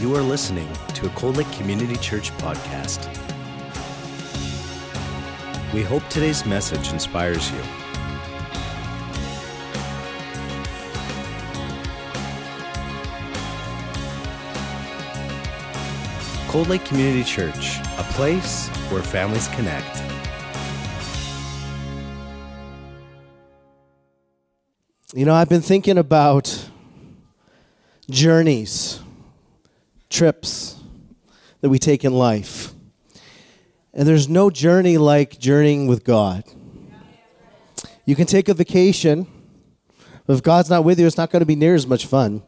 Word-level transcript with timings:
You 0.00 0.16
are 0.16 0.22
listening 0.22 0.66
to 0.94 1.08
a 1.08 1.10
Cold 1.10 1.36
Lake 1.36 1.52
Community 1.52 1.94
Church 1.96 2.30
podcast. 2.38 3.06
We 5.74 5.82
hope 5.82 6.02
today's 6.08 6.46
message 6.46 6.90
inspires 6.90 7.50
you. 7.50 7.60
Cold 16.48 16.68
Lake 16.68 16.82
Community 16.86 17.22
Church, 17.22 17.78
a 17.98 18.02
place 18.14 18.68
where 18.88 19.02
families 19.02 19.48
connect. 19.48 20.02
You 25.12 25.26
know, 25.26 25.34
I've 25.34 25.50
been 25.50 25.60
thinking 25.60 25.98
about 25.98 26.70
journeys, 28.08 28.89
trips 30.10 30.78
that 31.60 31.70
we 31.70 31.78
take 31.78 32.04
in 32.04 32.12
life. 32.12 32.72
And 33.94 34.06
there's 34.06 34.28
no 34.28 34.50
journey 34.50 34.98
like 34.98 35.38
journeying 35.38 35.86
with 35.86 36.04
God. 36.04 36.44
You 38.04 38.16
can 38.16 38.26
take 38.26 38.48
a 38.48 38.54
vacation, 38.54 39.26
but 40.26 40.34
if 40.34 40.42
God's 40.42 40.68
not 40.68 40.84
with 40.84 40.98
you, 40.98 41.06
it's 41.06 41.16
not 41.16 41.30
going 41.30 41.40
to 41.40 41.46
be 41.46 41.56
near 41.56 41.74
as 41.74 41.86
much 41.86 42.06
fun. 42.06 42.42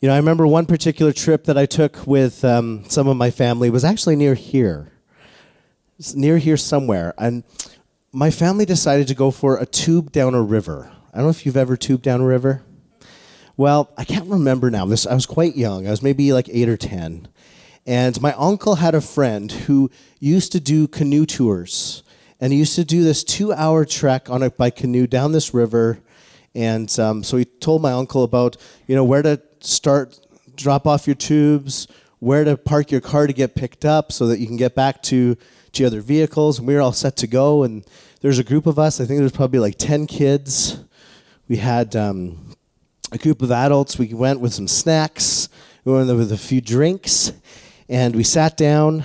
You 0.00 0.06
know, 0.06 0.14
I 0.14 0.18
remember 0.18 0.46
one 0.46 0.66
particular 0.66 1.12
trip 1.12 1.44
that 1.44 1.58
I 1.58 1.66
took 1.66 2.06
with 2.06 2.44
um, 2.44 2.84
some 2.88 3.08
of 3.08 3.16
my 3.16 3.32
family 3.32 3.68
was 3.68 3.84
actually 3.84 4.14
near 4.14 4.34
here. 4.34 4.92
It's 5.98 6.14
near 6.14 6.38
here 6.38 6.56
somewhere. 6.56 7.14
And 7.18 7.42
my 8.12 8.30
family 8.30 8.64
decided 8.64 9.08
to 9.08 9.14
go 9.14 9.32
for 9.32 9.58
a 9.58 9.66
tube 9.66 10.12
down 10.12 10.34
a 10.34 10.42
river. 10.42 10.92
I 11.18 11.20
don't 11.20 11.26
know 11.26 11.30
if 11.30 11.44
you've 11.44 11.56
ever 11.56 11.76
tubed 11.76 12.04
down 12.04 12.20
a 12.20 12.24
river. 12.24 12.62
Well, 13.56 13.90
I 13.98 14.04
can't 14.04 14.28
remember 14.28 14.70
now. 14.70 14.86
This 14.86 15.04
I 15.04 15.14
was 15.14 15.26
quite 15.26 15.56
young. 15.56 15.88
I 15.88 15.90
was 15.90 16.00
maybe 16.00 16.32
like 16.32 16.48
8 16.48 16.68
or 16.68 16.76
10. 16.76 17.26
And 17.88 18.22
my 18.22 18.34
uncle 18.34 18.76
had 18.76 18.94
a 18.94 19.00
friend 19.00 19.50
who 19.50 19.90
used 20.20 20.52
to 20.52 20.60
do 20.60 20.86
canoe 20.86 21.26
tours. 21.26 22.04
And 22.40 22.52
he 22.52 22.60
used 22.60 22.76
to 22.76 22.84
do 22.84 23.02
this 23.02 23.24
2-hour 23.24 23.84
trek 23.86 24.30
on 24.30 24.44
a 24.44 24.50
by 24.50 24.70
canoe 24.70 25.08
down 25.08 25.32
this 25.32 25.52
river. 25.52 25.98
And 26.54 26.96
um, 27.00 27.24
so 27.24 27.36
he 27.36 27.46
told 27.46 27.82
my 27.82 27.90
uncle 27.90 28.22
about, 28.22 28.56
you 28.86 28.94
know, 28.94 29.02
where 29.02 29.22
to 29.22 29.42
start 29.58 30.20
drop 30.54 30.86
off 30.86 31.08
your 31.08 31.16
tubes, 31.16 31.88
where 32.20 32.44
to 32.44 32.56
park 32.56 32.92
your 32.92 33.00
car 33.00 33.26
to 33.26 33.32
get 33.32 33.56
picked 33.56 33.84
up 33.84 34.12
so 34.12 34.28
that 34.28 34.38
you 34.38 34.46
can 34.46 34.56
get 34.56 34.76
back 34.76 35.02
to 35.02 35.36
to 35.72 35.84
other 35.84 36.00
vehicles. 36.00 36.60
And 36.60 36.68
we 36.68 36.74
were 36.74 36.80
all 36.80 36.92
set 36.92 37.16
to 37.16 37.26
go. 37.26 37.64
And 37.64 37.84
there's 38.20 38.38
a 38.38 38.44
group 38.44 38.66
of 38.66 38.78
us. 38.78 39.00
I 39.00 39.04
think 39.04 39.18
there's 39.18 39.32
probably 39.32 39.58
like 39.58 39.78
10 39.78 40.06
kids. 40.06 40.84
We 41.48 41.56
had 41.56 41.96
um, 41.96 42.54
a 43.10 43.16
group 43.16 43.40
of 43.40 43.50
adults. 43.50 43.98
We 43.98 44.12
went 44.12 44.40
with 44.40 44.52
some 44.52 44.68
snacks. 44.68 45.48
We 45.82 45.94
went 45.94 46.14
with 46.14 46.30
a 46.30 46.36
few 46.36 46.60
drinks, 46.60 47.32
and 47.88 48.14
we 48.14 48.22
sat 48.22 48.58
down 48.58 49.02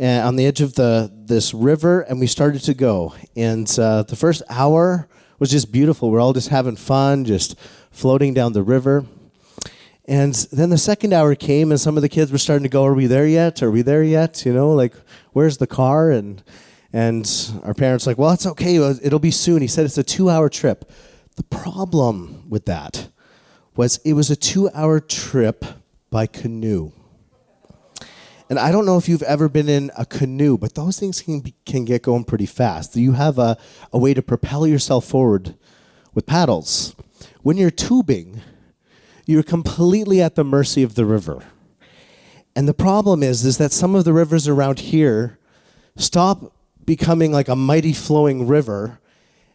uh, 0.00 0.06
on 0.06 0.36
the 0.36 0.46
edge 0.46 0.62
of 0.62 0.74
the 0.74 1.12
this 1.14 1.52
river, 1.52 2.00
and 2.00 2.18
we 2.18 2.26
started 2.26 2.62
to 2.62 2.72
go. 2.72 3.14
And 3.36 3.70
uh, 3.78 4.04
the 4.04 4.16
first 4.16 4.42
hour 4.48 5.06
was 5.38 5.50
just 5.50 5.70
beautiful. 5.70 6.10
We're 6.10 6.20
all 6.20 6.32
just 6.32 6.48
having 6.48 6.76
fun, 6.76 7.26
just 7.26 7.58
floating 7.90 8.32
down 8.32 8.54
the 8.54 8.62
river. 8.62 9.04
And 10.06 10.32
then 10.50 10.70
the 10.70 10.78
second 10.78 11.12
hour 11.12 11.34
came, 11.34 11.72
and 11.72 11.78
some 11.78 11.98
of 11.98 12.02
the 12.02 12.08
kids 12.08 12.32
were 12.32 12.38
starting 12.38 12.62
to 12.62 12.70
go, 12.70 12.86
"Are 12.86 12.94
we 12.94 13.06
there 13.06 13.26
yet? 13.26 13.62
Are 13.62 13.70
we 13.70 13.82
there 13.82 14.02
yet? 14.02 14.46
You 14.46 14.54
know, 14.54 14.72
like 14.72 14.94
where's 15.34 15.58
the 15.58 15.66
car?" 15.66 16.10
And 16.10 16.42
and 16.90 17.30
our 17.64 17.74
parents 17.74 18.06
like, 18.06 18.16
"Well, 18.16 18.30
it's 18.30 18.46
okay. 18.46 18.76
It'll 18.76 19.18
be 19.18 19.30
soon." 19.30 19.60
He 19.60 19.68
said 19.68 19.84
it's 19.84 19.98
a 19.98 20.02
two-hour 20.02 20.48
trip. 20.48 20.90
The 21.40 21.56
problem 21.56 22.44
with 22.50 22.66
that 22.66 23.08
was 23.74 23.96
it 24.04 24.12
was 24.12 24.30
a 24.30 24.36
two-hour 24.36 25.00
trip 25.00 25.64
by 26.10 26.26
canoe. 26.26 26.92
And 28.50 28.58
I 28.58 28.70
don't 28.70 28.84
know 28.84 28.98
if 28.98 29.08
you've 29.08 29.22
ever 29.22 29.48
been 29.48 29.66
in 29.66 29.90
a 29.96 30.04
canoe, 30.04 30.58
but 30.58 30.74
those 30.74 31.00
things 31.00 31.22
can 31.22 31.40
be, 31.40 31.54
can 31.64 31.86
get 31.86 32.02
going 32.02 32.24
pretty 32.24 32.44
fast. 32.44 32.94
You 32.94 33.12
have 33.12 33.38
a, 33.38 33.56
a 33.90 33.96
way 33.96 34.12
to 34.12 34.20
propel 34.20 34.66
yourself 34.66 35.06
forward 35.06 35.54
with 36.12 36.26
paddles. 36.26 36.94
When 37.40 37.56
you're 37.56 37.70
tubing, 37.70 38.42
you're 39.24 39.42
completely 39.42 40.20
at 40.20 40.34
the 40.34 40.44
mercy 40.44 40.82
of 40.82 40.94
the 40.94 41.06
river. 41.06 41.42
And 42.54 42.68
the 42.68 42.74
problem 42.74 43.22
is, 43.22 43.46
is 43.46 43.56
that 43.56 43.72
some 43.72 43.94
of 43.94 44.04
the 44.04 44.12
rivers 44.12 44.46
around 44.46 44.80
here 44.80 45.38
stop 45.96 46.52
becoming 46.84 47.32
like 47.32 47.48
a 47.48 47.56
mighty 47.56 47.94
flowing 47.94 48.46
river, 48.46 48.98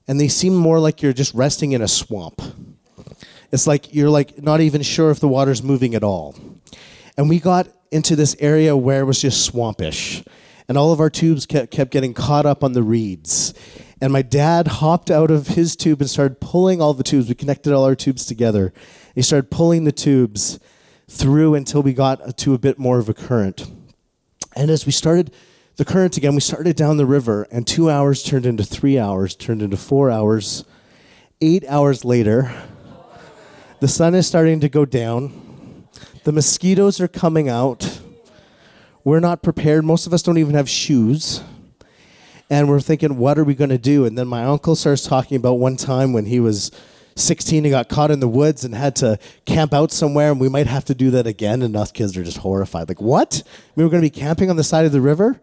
and 0.07 0.19
they 0.19 0.27
seem 0.27 0.55
more 0.55 0.79
like 0.79 1.01
you're 1.01 1.13
just 1.13 1.33
resting 1.33 1.71
in 1.71 1.81
a 1.81 1.87
swamp. 1.87 2.41
It's 3.51 3.67
like 3.67 3.93
you're 3.93 4.09
like 4.09 4.41
not 4.41 4.61
even 4.61 4.81
sure 4.81 5.11
if 5.11 5.19
the 5.19 5.27
water's 5.27 5.63
moving 5.63 5.95
at 5.95 6.03
all. 6.03 6.35
And 7.17 7.29
we 7.29 7.39
got 7.39 7.67
into 7.91 8.15
this 8.15 8.35
area 8.39 8.75
where 8.75 9.01
it 9.01 9.05
was 9.05 9.21
just 9.21 9.49
swampish, 9.51 10.25
and 10.67 10.77
all 10.77 10.91
of 10.91 10.99
our 10.99 11.09
tubes 11.09 11.45
kept, 11.45 11.71
kept 11.71 11.91
getting 11.91 12.13
caught 12.13 12.45
up 12.45 12.63
on 12.63 12.73
the 12.73 12.83
reeds. 12.83 13.53
And 14.01 14.11
my 14.11 14.21
dad 14.21 14.67
hopped 14.67 15.09
out 15.09 15.31
of 15.31 15.47
his 15.47 15.75
tube 15.75 16.01
and 16.01 16.09
started 16.09 16.41
pulling 16.41 16.81
all 16.81 16.93
the 16.93 17.03
tubes. 17.03 17.29
We 17.29 17.35
connected 17.35 17.73
all 17.73 17.85
our 17.85 17.95
tubes 17.95 18.25
together. 18.25 18.73
He 19.13 19.21
started 19.21 19.49
pulling 19.49 19.85
the 19.85 19.93
tubes 19.93 20.59
through 21.07 21.55
until 21.55 21.81
we 21.81 21.93
got 21.93 22.37
to 22.37 22.53
a 22.53 22.57
bit 22.57 22.77
more 22.77 22.99
of 22.99 23.07
a 23.07 23.13
current. 23.13 23.71
And 24.55 24.69
as 24.69 24.85
we 24.85 24.91
started 24.91 25.31
the 25.77 25.85
current 25.85 26.15
again, 26.15 26.35
we 26.35 26.41
started 26.41 26.75
down 26.75 26.97
the 26.97 27.05
river, 27.05 27.47
and 27.51 27.67
two 27.67 27.89
hours 27.89 28.23
turned 28.23 28.45
into 28.45 28.63
three 28.63 28.97
hours, 28.97 29.35
turned 29.35 29.61
into 29.61 29.75
four 29.75 30.09
hours. 30.09 30.63
Eight 31.41 31.65
hours 31.67 32.05
later, 32.05 32.53
the 33.81 33.87
sun 33.89 34.15
is 34.15 34.25
starting 34.25 34.61
to 34.61 34.69
go 34.69 34.85
down. 34.85 35.87
The 36.23 36.31
mosquitoes 36.31 37.01
are 37.01 37.09
coming 37.09 37.49
out. 37.49 37.99
We're 39.03 39.19
not 39.19 39.43
prepared. 39.43 39.83
Most 39.83 40.07
of 40.07 40.13
us 40.13 40.23
don't 40.23 40.37
even 40.37 40.55
have 40.55 40.69
shoes. 40.69 41.43
And 42.49 42.69
we're 42.69 42.79
thinking, 42.79 43.17
what 43.17 43.37
are 43.37 43.43
we 43.43 43.53
going 43.53 43.69
to 43.69 43.77
do? 43.77 44.05
And 44.05 44.17
then 44.17 44.27
my 44.27 44.45
uncle 44.45 44.75
starts 44.75 45.03
talking 45.03 45.35
about 45.35 45.55
one 45.55 45.75
time 45.75 46.13
when 46.13 46.25
he 46.25 46.39
was 46.39 46.71
16 47.15 47.65
and 47.65 47.71
got 47.71 47.89
caught 47.89 48.11
in 48.11 48.21
the 48.21 48.27
woods 48.27 48.63
and 48.63 48.73
had 48.73 48.95
to 48.97 49.19
camp 49.45 49.73
out 49.73 49.91
somewhere, 49.91 50.31
and 50.31 50.39
we 50.39 50.47
might 50.47 50.67
have 50.67 50.85
to 50.85 50.95
do 50.95 51.11
that 51.11 51.27
again. 51.27 51.61
And 51.61 51.75
us 51.75 51.91
kids 51.91 52.15
are 52.15 52.23
just 52.23 52.37
horrified. 52.37 52.87
Like, 52.87 53.01
what? 53.01 53.43
We 53.75 53.83
were 53.83 53.89
going 53.89 54.01
to 54.01 54.09
be 54.09 54.21
camping 54.21 54.49
on 54.49 54.55
the 54.55 54.63
side 54.63 54.85
of 54.85 54.93
the 54.93 55.01
river? 55.01 55.39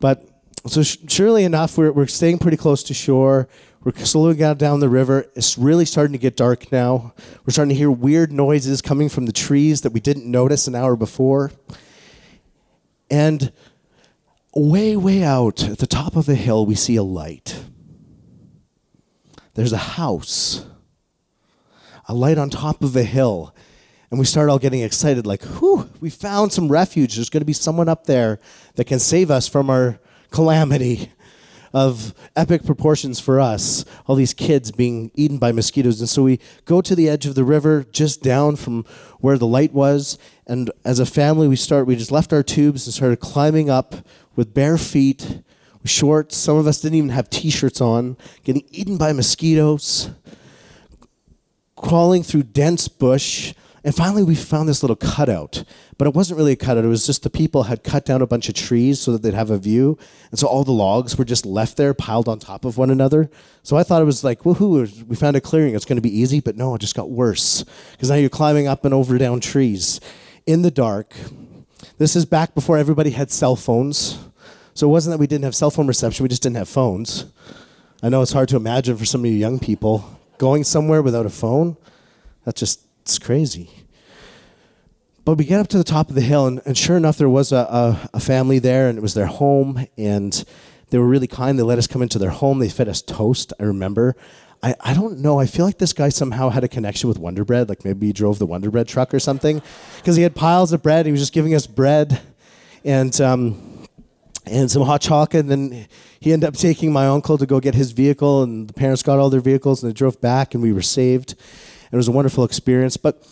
But 0.00 0.28
so, 0.66 0.82
sh- 0.82 0.98
surely 1.08 1.44
enough, 1.44 1.76
we're, 1.76 1.92
we're 1.92 2.06
staying 2.06 2.38
pretty 2.38 2.56
close 2.56 2.82
to 2.84 2.94
shore. 2.94 3.48
We're 3.82 3.92
slowly 3.96 4.34
going 4.34 4.56
down 4.56 4.80
the 4.80 4.88
river. 4.88 5.26
It's 5.34 5.58
really 5.58 5.84
starting 5.84 6.12
to 6.12 6.18
get 6.18 6.36
dark 6.36 6.72
now. 6.72 7.12
We're 7.44 7.52
starting 7.52 7.68
to 7.68 7.74
hear 7.74 7.90
weird 7.90 8.32
noises 8.32 8.80
coming 8.80 9.10
from 9.10 9.26
the 9.26 9.32
trees 9.32 9.82
that 9.82 9.92
we 9.92 10.00
didn't 10.00 10.24
notice 10.24 10.66
an 10.66 10.74
hour 10.74 10.96
before. 10.96 11.52
And 13.10 13.52
way, 14.54 14.96
way 14.96 15.22
out 15.22 15.64
at 15.64 15.78
the 15.78 15.86
top 15.86 16.16
of 16.16 16.30
a 16.30 16.34
hill, 16.34 16.64
we 16.64 16.74
see 16.74 16.96
a 16.96 17.02
light. 17.02 17.62
There's 19.52 19.72
a 19.72 19.78
house, 19.78 20.64
a 22.08 22.14
light 22.14 22.38
on 22.38 22.48
top 22.48 22.82
of 22.82 22.96
a 22.96 23.04
hill. 23.04 23.54
And 24.14 24.20
we 24.20 24.26
start 24.26 24.48
all 24.48 24.60
getting 24.60 24.82
excited, 24.82 25.26
like, 25.26 25.42
whew, 25.42 25.90
we 25.98 26.08
found 26.08 26.52
some 26.52 26.70
refuge. 26.70 27.16
There's 27.16 27.28
going 27.28 27.40
to 27.40 27.44
be 27.44 27.52
someone 27.52 27.88
up 27.88 28.06
there 28.06 28.38
that 28.76 28.84
can 28.84 29.00
save 29.00 29.28
us 29.28 29.48
from 29.48 29.68
our 29.68 29.98
calamity 30.30 31.10
of 31.72 32.14
epic 32.36 32.64
proportions 32.64 33.18
for 33.18 33.40
us, 33.40 33.84
all 34.06 34.14
these 34.14 34.32
kids 34.32 34.70
being 34.70 35.10
eaten 35.16 35.38
by 35.38 35.50
mosquitoes. 35.50 35.98
And 35.98 36.08
so 36.08 36.22
we 36.22 36.38
go 36.64 36.80
to 36.80 36.94
the 36.94 37.08
edge 37.08 37.26
of 37.26 37.34
the 37.34 37.42
river, 37.42 37.84
just 37.90 38.22
down 38.22 38.54
from 38.54 38.84
where 39.18 39.36
the 39.36 39.48
light 39.48 39.72
was. 39.72 40.16
And 40.46 40.70
as 40.84 41.00
a 41.00 41.06
family, 41.06 41.48
we 41.48 41.56
start, 41.56 41.88
we 41.88 41.96
just 41.96 42.12
left 42.12 42.32
our 42.32 42.44
tubes 42.44 42.86
and 42.86 42.94
started 42.94 43.18
climbing 43.18 43.68
up 43.68 43.96
with 44.36 44.54
bare 44.54 44.78
feet, 44.78 45.40
with 45.82 45.90
shorts. 45.90 46.36
Some 46.36 46.56
of 46.56 46.68
us 46.68 46.80
didn't 46.80 46.98
even 46.98 47.10
have 47.10 47.30
t 47.30 47.50
shirts 47.50 47.80
on, 47.80 48.16
getting 48.44 48.64
eaten 48.70 48.96
by 48.96 49.12
mosquitoes, 49.12 50.10
crawling 51.74 52.22
through 52.22 52.44
dense 52.44 52.86
bush. 52.86 53.54
And 53.84 53.94
finally, 53.94 54.22
we 54.22 54.34
found 54.34 54.66
this 54.66 54.82
little 54.82 54.96
cutout, 54.96 55.62
but 55.98 56.08
it 56.08 56.14
wasn't 56.14 56.38
really 56.38 56.52
a 56.52 56.56
cutout. 56.56 56.84
It 56.84 56.88
was 56.88 57.04
just 57.06 57.22
the 57.22 57.28
people 57.28 57.64
had 57.64 57.84
cut 57.84 58.06
down 58.06 58.22
a 58.22 58.26
bunch 58.26 58.48
of 58.48 58.54
trees 58.54 58.98
so 58.98 59.12
that 59.12 59.22
they'd 59.22 59.34
have 59.34 59.50
a 59.50 59.58
view. 59.58 59.98
And 60.30 60.40
so 60.40 60.46
all 60.46 60.64
the 60.64 60.72
logs 60.72 61.18
were 61.18 61.24
just 61.26 61.44
left 61.44 61.76
there, 61.76 61.92
piled 61.92 62.26
on 62.26 62.38
top 62.38 62.64
of 62.64 62.78
one 62.78 62.88
another. 62.88 63.30
So 63.62 63.76
I 63.76 63.82
thought 63.82 64.00
it 64.00 64.06
was 64.06 64.24
like, 64.24 64.40
woohoo, 64.40 65.04
we 65.06 65.16
found 65.16 65.36
a 65.36 65.40
clearing. 65.40 65.74
It's 65.74 65.84
going 65.84 65.98
to 65.98 66.02
be 66.02 66.18
easy. 66.18 66.40
But 66.40 66.56
no, 66.56 66.74
it 66.74 66.80
just 66.80 66.96
got 66.96 67.10
worse 67.10 67.62
because 67.92 68.08
now 68.08 68.16
you're 68.16 68.30
climbing 68.30 68.66
up 68.66 68.86
and 68.86 68.94
over 68.94 69.18
down 69.18 69.40
trees 69.40 70.00
in 70.46 70.62
the 70.62 70.70
dark. 70.70 71.14
This 71.98 72.16
is 72.16 72.24
back 72.24 72.54
before 72.54 72.78
everybody 72.78 73.10
had 73.10 73.30
cell 73.30 73.54
phones. 73.54 74.18
So 74.72 74.88
it 74.88 74.90
wasn't 74.90 75.12
that 75.12 75.20
we 75.20 75.26
didn't 75.26 75.44
have 75.44 75.54
cell 75.54 75.70
phone 75.70 75.86
reception, 75.86 76.24
we 76.24 76.28
just 76.28 76.42
didn't 76.42 76.56
have 76.56 76.68
phones. 76.68 77.26
I 78.02 78.08
know 78.08 78.22
it's 78.22 78.32
hard 78.32 78.48
to 78.48 78.56
imagine 78.56 78.96
for 78.96 79.04
some 79.04 79.20
of 79.20 79.30
you 79.30 79.36
young 79.36 79.58
people 79.58 80.18
going 80.38 80.64
somewhere 80.64 81.00
without 81.00 81.26
a 81.26 81.30
phone. 81.30 81.76
That's 82.44 82.58
just 82.58 82.80
it's 83.04 83.18
crazy. 83.18 83.68
But 85.26 85.36
we 85.36 85.44
get 85.44 85.60
up 85.60 85.68
to 85.68 85.78
the 85.78 85.84
top 85.84 86.08
of 86.08 86.14
the 86.14 86.22
hill, 86.22 86.46
and, 86.46 86.62
and 86.64 86.76
sure 86.76 86.96
enough, 86.96 87.18
there 87.18 87.28
was 87.28 87.52
a, 87.52 87.56
a, 87.56 88.10
a, 88.14 88.20
family 88.20 88.58
there, 88.58 88.88
and 88.88 88.96
it 88.96 89.02
was 89.02 89.12
their 89.12 89.26
home, 89.26 89.86
and 89.98 90.42
they 90.88 90.96
were 90.96 91.06
really 91.06 91.26
kind. 91.26 91.58
They 91.58 91.62
let 91.62 91.76
us 91.76 91.86
come 91.86 92.00
into 92.00 92.18
their 92.18 92.30
home. 92.30 92.60
They 92.60 92.70
fed 92.70 92.88
us 92.88 93.02
toast, 93.02 93.52
I 93.60 93.64
remember. 93.64 94.16
I, 94.62 94.74
I 94.80 94.94
don't 94.94 95.18
know. 95.18 95.38
I 95.38 95.44
feel 95.44 95.66
like 95.66 95.76
this 95.76 95.92
guy 95.92 96.08
somehow 96.08 96.48
had 96.48 96.64
a 96.64 96.68
connection 96.68 97.10
with 97.10 97.18
Wonder 97.18 97.44
Bread. 97.44 97.68
Like 97.68 97.84
maybe 97.84 98.06
he 98.06 98.14
drove 98.14 98.38
the 98.38 98.46
Wonder 98.46 98.70
Bread 98.70 98.88
truck 98.88 99.12
or 99.12 99.20
something. 99.20 99.60
Because 99.96 100.16
he 100.16 100.22
had 100.22 100.34
piles 100.34 100.72
of 100.72 100.82
bread. 100.82 101.04
He 101.04 101.12
was 101.12 101.20
just 101.20 101.34
giving 101.34 101.54
us 101.54 101.66
bread 101.66 102.22
and, 102.82 103.18
um, 103.20 103.86
and 104.46 104.70
some 104.70 104.80
hot 104.80 105.02
chocolate. 105.02 105.44
And 105.44 105.50
then 105.50 105.88
he 106.18 106.32
ended 106.32 106.48
up 106.48 106.54
taking 106.54 106.90
my 106.90 107.08
uncle 107.08 107.36
to 107.36 107.44
go 107.44 107.60
get 107.60 107.74
his 107.74 107.92
vehicle. 107.92 108.42
And 108.42 108.66
the 108.66 108.72
parents 108.72 109.02
got 109.02 109.18
all 109.18 109.28
their 109.28 109.40
vehicles 109.40 109.82
and 109.82 109.90
they 109.90 109.94
drove 109.94 110.18
back 110.22 110.54
and 110.54 110.62
we 110.62 110.72
were 110.72 110.80
saved. 110.80 111.34
It 111.94 111.96
was 111.96 112.08
a 112.08 112.12
wonderful 112.12 112.42
experience. 112.42 112.96
But 112.96 113.24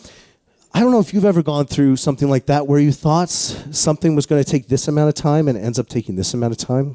I 0.73 0.79
don't 0.79 0.93
know 0.93 1.00
if 1.00 1.12
you've 1.12 1.25
ever 1.25 1.43
gone 1.43 1.67
through 1.67 1.97
something 1.97 2.31
like 2.31 2.47
that 2.47 2.69
where 2.69 2.79
you 2.79 2.93
thought 2.93 3.29
something 3.29 4.14
was 4.14 4.25
going 4.25 4.43
to 4.43 4.49
take 4.49 4.69
this 4.69 4.87
amount 4.87 5.09
of 5.09 5.17
time 5.17 5.49
and 5.49 5.59
it 5.59 5.62
ends 5.62 5.81
up 5.81 5.88
taking 5.88 6.14
this 6.14 6.32
amount 6.32 6.53
of 6.53 6.59
time. 6.59 6.94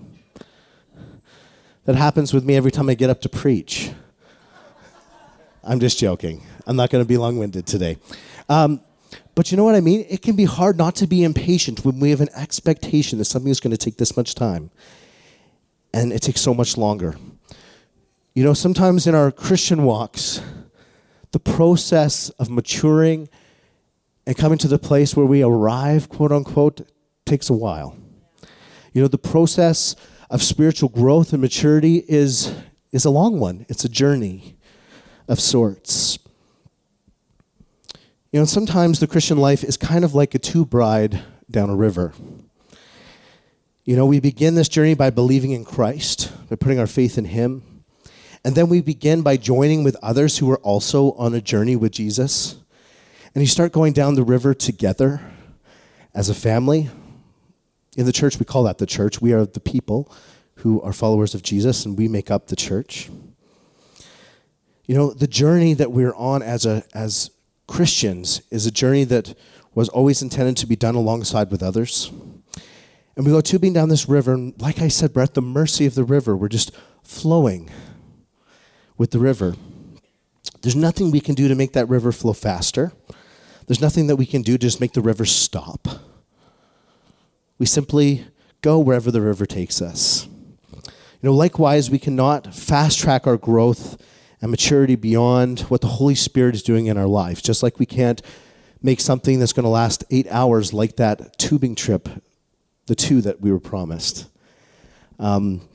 That 1.84 1.98
happens 1.98 2.34
with 2.34 2.46
me 2.46 2.56
every 2.56 2.72
time 2.72 2.88
I 2.88 2.94
get 2.94 3.10
up 3.10 3.19
to 3.19 3.28
preach. 3.28 3.92
I'm 5.62 5.81
just 5.81 6.00
joking. 6.00 6.42
I'm 6.66 6.78
not 6.78 6.90
going 6.90 7.04
to 7.04 7.08
be 7.08 7.18
long 7.18 7.38
winded 7.38 7.68
today. 7.68 7.98
Um, 8.48 8.80
but 9.36 9.52
you 9.52 9.58
know 9.58 9.66
what 9.66 9.75
I 9.75 9.81
mean? 9.81 10.06
It 10.08 10.22
can 10.22 10.38
be 10.38 10.46
hard 10.46 10.78
not 10.78 10.96
to 10.96 11.06
be 11.06 11.25
impatient 11.25 11.84
when 11.84 12.00
we 12.00 12.12
have 12.12 12.22
an 12.22 12.30
expectation 12.34 13.19
that 13.19 13.25
something 13.25 13.52
is 13.52 13.60
going 13.60 13.72
to 13.72 13.78
take 13.78 13.98
this 13.98 14.16
much 14.16 14.36
time 14.36 14.72
and 15.94 16.14
it 16.14 16.22
takes 16.22 16.40
so 16.40 16.54
much 16.54 16.78
longer. 16.78 17.18
You 18.34 18.46
know, 18.46 18.54
sometimes 18.54 19.06
in 19.06 19.16
our 19.16 19.34
Christian 19.34 19.84
walks, 19.84 20.42
the 21.31 21.39
process 21.39 22.29
of 22.31 22.50
maturing 22.50 23.29
and 24.25 24.38
coming 24.38 24.57
to 24.59 24.68
the 24.68 24.79
place 24.79 25.15
where 25.15 25.25
we 25.25 25.44
arrive, 25.44 26.09
quote 26.09 26.31
unquote, 26.31 26.89
takes 27.25 27.50
a 27.50 27.53
while. 27.53 27.97
You 28.94 29.01
know, 29.01 29.07
the 29.07 29.18
process 29.18 29.95
of 30.29 30.44
spiritual 30.44 30.89
growth 30.89 31.31
and 31.33 31.41
maturity 31.41 32.03
is, 32.07 32.53
is 32.91 33.06
a 33.06 33.09
long 33.09 33.39
one, 33.39 33.65
it's 33.69 33.85
a 33.85 33.89
journey 33.89 34.57
of 35.27 35.39
sorts. 35.39 36.19
You 38.31 38.39
know, 38.39 38.45
sometimes 38.45 39.00
the 39.00 39.07
Christian 39.07 39.38
life 39.38 39.63
is 39.63 39.77
kind 39.77 40.03
of 40.03 40.13
like 40.13 40.35
a 40.35 40.39
tube 40.39 40.73
ride 40.73 41.23
down 41.50 41.69
a 41.69 41.75
river. 41.75 42.13
You 43.85 43.95
know, 43.95 44.06
we 44.06 44.19
begin 44.19 44.56
this 44.56 44.68
journey 44.68 44.95
by 44.95 45.09
believing 45.12 45.51
in 45.51 45.63
Christ, 45.63 46.31
by 46.50 46.57
putting 46.57 46.77
our 46.77 46.88
faith 46.88 47.18
in 47.18 47.25
Him. 47.25 47.76
And 48.47 48.55
then 48.55 48.69
we 48.69 48.79
begin 48.79 49.23
by 49.23 49.35
joining 49.35 49.83
with 49.83 49.97
others 50.01 50.38
who 50.38 50.49
are 50.49 50.59
also 50.59 51.11
on 51.15 51.33
a 51.33 51.41
journey 51.41 51.75
with 51.75 51.91
Jesus. 51.91 52.55
And 53.35 53.44
you 53.44 53.45
start 53.45 53.73
going 53.73 53.91
down 53.91 54.15
the 54.15 54.23
river 54.23 54.53
together 54.53 55.19
as 56.15 56.29
a 56.29 56.33
family. 56.33 56.89
In 57.97 58.05
the 58.05 58.13
church, 58.13 58.39
we 58.39 58.45
call 58.45 58.63
that 58.63 58.77
the 58.77 58.85
church. 58.85 59.19
We 59.21 59.33
are 59.33 59.45
the 59.45 59.59
people 59.59 60.09
who 60.59 60.81
are 60.81 60.94
followers 60.94 61.35
of 61.35 61.41
Jesus, 61.41 61.85
and 61.85 61.97
we 61.97 62.07
make 62.07 62.31
up 62.31 62.47
the 62.47 62.55
church. 62.55 63.09
You 64.85 64.95
know, 64.95 65.11
the 65.11 65.27
journey 65.27 65.73
that 65.73 65.91
we're 65.91 66.15
on 66.15 66.41
as, 66.41 66.65
a, 66.65 66.85
as 66.94 67.31
Christians 67.67 68.44
is 68.49 68.65
a 68.65 68.71
journey 68.71 69.03
that 69.03 69.38
was 69.75 69.89
always 69.89 70.21
intended 70.21 70.55
to 70.55 70.67
be 70.67 70.77
done 70.77 70.95
alongside 70.95 71.51
with 71.51 71.61
others. 71.61 72.13
And 73.17 73.25
we 73.25 73.33
go 73.33 73.41
tubing 73.41 73.73
down 73.73 73.89
this 73.89 74.07
river, 74.07 74.35
and 74.35 74.53
like 74.61 74.79
I 74.81 74.88
said, 74.88 75.13
we're 75.13 75.23
at 75.23 75.33
the 75.33 75.41
mercy 75.41 75.85
of 75.85 75.95
the 75.95 76.05
river. 76.05 76.33
We're 76.38 76.47
just 76.47 76.71
flowing 77.03 77.69
with 78.97 79.11
the 79.11 79.19
river. 79.19 79.55
There's 80.61 80.75
nothing 80.75 81.11
we 81.11 81.19
can 81.19 81.35
do 81.35 81.47
to 81.47 81.55
make 81.55 81.73
that 81.73 81.88
river 81.88 82.11
flow 82.11 82.33
faster. 82.33 82.91
There's 83.67 83.81
nothing 83.81 84.07
that 84.07 84.15
we 84.15 84.25
can 84.25 84.41
do 84.41 84.53
to 84.53 84.57
just 84.57 84.81
make 84.81 84.94
the 84.94 85.01
river 85.01 85.25
stop. 85.25 85.88
We 87.59 87.65
simply 87.65 88.25
go 88.61 88.79
wherever 88.79 89.11
the 89.11 89.21
river 89.21 89.45
takes 89.45 89.81
us. 89.81 90.27
You 90.73 91.29
know, 91.29 91.33
likewise, 91.33 91.89
we 91.89 91.99
cannot 91.99 92.53
fast 92.53 92.99
track 92.99 93.27
our 93.27 93.38
growth 93.38 94.01
and 94.41 94.51
maturity 94.51 94.95
beyond 94.95 95.61
what 95.61 95.81
the 95.81 95.88
Holy 95.88 96.15
Spirit 96.15 96.55
is 96.55 96.63
doing 96.63 96.85
in 96.85 96.97
our 96.97 97.07
life. 97.07 97.41
Just 97.41 97.63
like 97.63 97.79
we 97.79 97.85
can't 97.85 98.21
make 98.81 98.99
something 98.99 99.39
that's 99.39 99.53
going 99.53 99.63
to 99.63 99.69
last 99.69 100.03
eight 100.11 100.27
hours, 100.29 100.73
like 100.73 100.95
that 100.97 101.38
tubing 101.39 101.75
trip, 101.75 102.07
the 102.85 102.95
two 102.95 103.21
that 103.21 103.41
we 103.41 103.51
were 103.51 103.59
promised. 103.59 104.27
Um, 105.19 105.67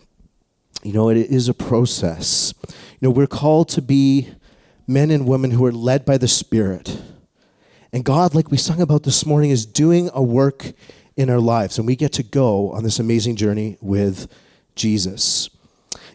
you 0.82 0.92
know, 0.92 1.08
it 1.08 1.16
is 1.16 1.48
a 1.48 1.54
process. 1.54 2.54
Know, 3.02 3.10
we're 3.10 3.26
called 3.26 3.68
to 3.70 3.82
be 3.82 4.28
men 4.86 5.10
and 5.10 5.26
women 5.26 5.50
who 5.50 5.66
are 5.66 5.72
led 5.72 6.04
by 6.04 6.18
the 6.18 6.28
Spirit. 6.28 7.02
And 7.92 8.04
God, 8.04 8.32
like 8.32 8.52
we 8.52 8.56
sung 8.56 8.80
about 8.80 9.02
this 9.02 9.26
morning, 9.26 9.50
is 9.50 9.66
doing 9.66 10.08
a 10.14 10.22
work 10.22 10.72
in 11.16 11.28
our 11.28 11.40
lives. 11.40 11.78
And 11.78 11.86
we 11.86 11.96
get 11.96 12.12
to 12.12 12.22
go 12.22 12.70
on 12.70 12.84
this 12.84 13.00
amazing 13.00 13.34
journey 13.34 13.76
with 13.80 14.32
Jesus. 14.76 15.50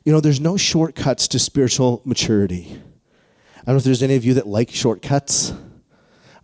You 0.06 0.14
know, 0.14 0.22
there's 0.22 0.40
no 0.40 0.56
shortcuts 0.56 1.28
to 1.28 1.40
spiritual 1.40 2.02
maturity. 2.06 2.82
I 3.58 3.66
don't 3.66 3.76
know 3.76 3.76
if 3.76 3.84
there's 3.84 4.02
any 4.02 4.16
of 4.16 4.24
you 4.24 4.36
that 4.36 4.48
like 4.48 4.72
shortcuts. 4.72 5.54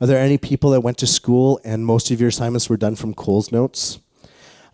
Are 0.02 0.08
there 0.08 0.20
any 0.20 0.38
people 0.38 0.72
that 0.72 0.82
went 0.82 0.98
to 0.98 1.08
school 1.08 1.62
and 1.64 1.86
most 1.86 2.12
of 2.12 2.20
your 2.20 2.28
assignments 2.28 2.70
were 2.70 2.76
done 2.76 2.98
from 2.98 3.14
Coles 3.14 3.54
Notes? 3.54 4.00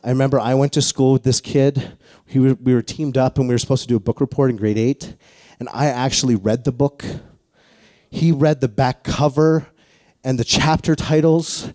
I 0.04 0.10
remember 0.10 0.40
I 0.40 0.56
went 0.56 0.74
to 0.74 0.82
school 0.82 1.14
with 1.14 1.24
this 1.24 1.40
kid. 1.40 1.96
We 2.34 2.40
were, 2.40 2.54
we 2.56 2.74
were 2.74 2.82
teamed 2.82 3.18
up 3.20 3.38
and 3.38 3.48
we 3.48 3.54
were 3.54 3.60
supposed 3.60 3.84
to 3.84 3.88
do 3.88 3.98
a 3.98 4.00
book 4.00 4.20
report 4.20 4.50
in 4.50 4.58
grade 4.58 4.80
eight. 4.80 5.14
And 5.60 5.68
I 5.74 5.88
actually 5.88 6.36
read 6.36 6.64
the 6.64 6.72
book. 6.72 7.04
He 8.10 8.32
read 8.32 8.62
the 8.62 8.68
back 8.68 9.04
cover 9.04 9.68
and 10.24 10.40
the 10.40 10.44
chapter 10.44 10.96
titles. 10.96 11.72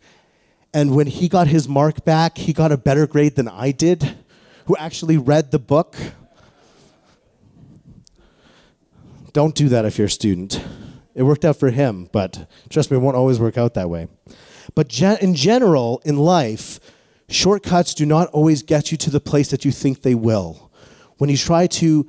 And 0.72 0.94
when 0.96 1.06
he 1.06 1.28
got 1.28 1.46
his 1.46 1.68
mark 1.68 2.04
back, 2.04 2.38
he 2.38 2.52
got 2.52 2.72
a 2.72 2.76
better 2.76 3.06
grade 3.06 3.36
than 3.36 3.46
I 3.46 3.70
did, 3.70 4.16
who 4.66 4.76
actually 4.76 5.18
read 5.18 5.50
the 5.50 5.58
book. 5.58 5.96
Don't 9.32 9.54
do 9.54 9.68
that 9.68 9.84
if 9.84 9.98
you're 9.98 10.06
a 10.06 10.10
student. 10.10 10.64
It 11.14 11.22
worked 11.22 11.44
out 11.44 11.56
for 11.56 11.70
him, 11.70 12.08
but 12.12 12.50
trust 12.70 12.90
me, 12.90 12.96
it 12.96 13.00
won't 13.00 13.16
always 13.16 13.38
work 13.38 13.56
out 13.56 13.74
that 13.74 13.88
way. 13.90 14.08
But 14.74 14.88
gen- 14.88 15.18
in 15.20 15.34
general, 15.34 16.00
in 16.04 16.16
life, 16.16 16.80
shortcuts 17.28 17.94
do 17.94 18.06
not 18.06 18.28
always 18.28 18.62
get 18.62 18.90
you 18.90 18.98
to 18.98 19.10
the 19.10 19.20
place 19.20 19.50
that 19.50 19.64
you 19.64 19.70
think 19.70 20.02
they 20.02 20.14
will. 20.14 20.72
When 21.18 21.30
you 21.30 21.36
try 21.36 21.66
to, 21.68 22.08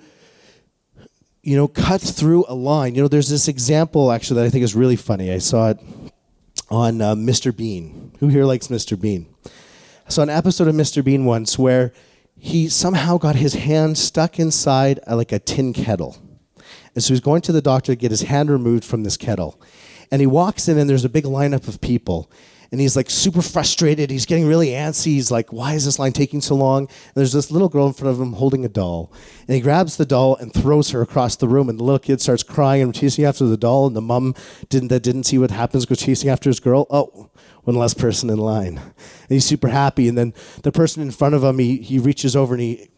you 1.45 1.55
know, 1.55 1.67
cut 1.67 2.01
through 2.01 2.45
a 2.47 2.55
line, 2.55 2.95
you 2.95 3.01
know, 3.01 3.07
there's 3.07 3.29
this 3.29 3.47
example 3.47 4.11
actually 4.11 4.41
that 4.41 4.47
I 4.47 4.49
think 4.49 4.63
is 4.63 4.75
really 4.75 4.95
funny. 4.95 5.31
I 5.31 5.37
saw 5.37 5.69
it 5.69 5.79
on 6.69 7.01
uh, 7.01 7.15
Mr. 7.15 7.55
Bean. 7.55 8.11
Who 8.19 8.27
here 8.27 8.45
likes 8.45 8.67
Mr. 8.67 8.99
Bean? 8.99 9.27
I 9.45 10.09
saw 10.09 10.23
an 10.23 10.29
episode 10.29 10.67
of 10.67 10.75
Mr. 10.75 11.03
Bean 11.03 11.25
once 11.25 11.57
where 11.57 11.93
he 12.37 12.67
somehow 12.67 13.17
got 13.17 13.35
his 13.35 13.53
hand 13.53 13.97
stuck 13.97 14.39
inside 14.39 14.99
a, 15.07 15.15
like 15.15 15.31
a 15.31 15.39
tin 15.39 15.71
kettle 15.71 16.17
and 16.95 17.03
so 17.03 17.13
he's 17.13 17.21
going 17.21 17.41
to 17.41 17.51
the 17.51 17.61
doctor 17.61 17.91
to 17.91 17.95
get 17.95 18.11
his 18.11 18.21
hand 18.21 18.49
removed 18.49 18.85
from 18.85 19.03
this 19.03 19.17
kettle. 19.17 19.61
And 20.09 20.21
he 20.21 20.27
walks 20.27 20.67
in, 20.67 20.77
and 20.77 20.89
there's 20.89 21.03
a 21.03 21.09
big 21.09 21.25
lineup 21.25 21.67
of 21.67 21.81
people. 21.81 22.31
And 22.71 22.81
he's 22.81 22.95
like 22.95 23.09
super 23.09 23.41
frustrated. 23.41 24.09
He's 24.09 24.25
getting 24.25 24.47
really 24.47 24.69
antsy. 24.69 25.07
He's 25.13 25.31
like, 25.31 25.53
why 25.53 25.73
is 25.73 25.85
this 25.85 25.99
line 25.99 26.13
taking 26.13 26.41
so 26.41 26.55
long? 26.55 26.83
And 26.83 27.13
there's 27.15 27.33
this 27.33 27.51
little 27.51 27.69
girl 27.69 27.87
in 27.87 27.93
front 27.93 28.13
of 28.13 28.21
him 28.21 28.33
holding 28.33 28.65
a 28.65 28.69
doll. 28.69 29.11
And 29.47 29.55
he 29.55 29.61
grabs 29.61 29.97
the 29.97 30.05
doll 30.05 30.35
and 30.35 30.53
throws 30.53 30.89
her 30.91 31.01
across 31.01 31.35
the 31.35 31.47
room. 31.47 31.69
And 31.69 31.79
the 31.79 31.83
little 31.83 31.99
kid 31.99 32.21
starts 32.21 32.43
crying 32.43 32.81
and 32.81 32.93
chasing 32.93 33.25
after 33.25 33.45
the 33.45 33.57
doll. 33.57 33.87
And 33.87 33.95
the 33.95 34.01
mom 34.01 34.35
didn't, 34.69 34.89
that 34.89 35.03
didn't 35.03 35.23
see 35.23 35.37
what 35.37 35.51
happens 35.51 35.85
goes 35.85 35.99
chasing 35.99 36.29
after 36.29 36.49
his 36.49 36.59
girl. 36.59 36.87
Oh, 36.89 37.29
one 37.63 37.75
less 37.75 37.93
person 37.93 38.29
in 38.29 38.37
line. 38.37 38.77
And 38.77 39.29
he's 39.29 39.45
super 39.45 39.67
happy. 39.67 40.07
And 40.07 40.17
then 40.17 40.33
the 40.63 40.71
person 40.71 41.01
in 41.01 41.11
front 41.11 41.35
of 41.35 41.43
him, 41.43 41.59
he, 41.59 41.77
he 41.77 41.99
reaches 41.99 42.35
over 42.35 42.53
and 42.53 42.61
he 42.61 42.89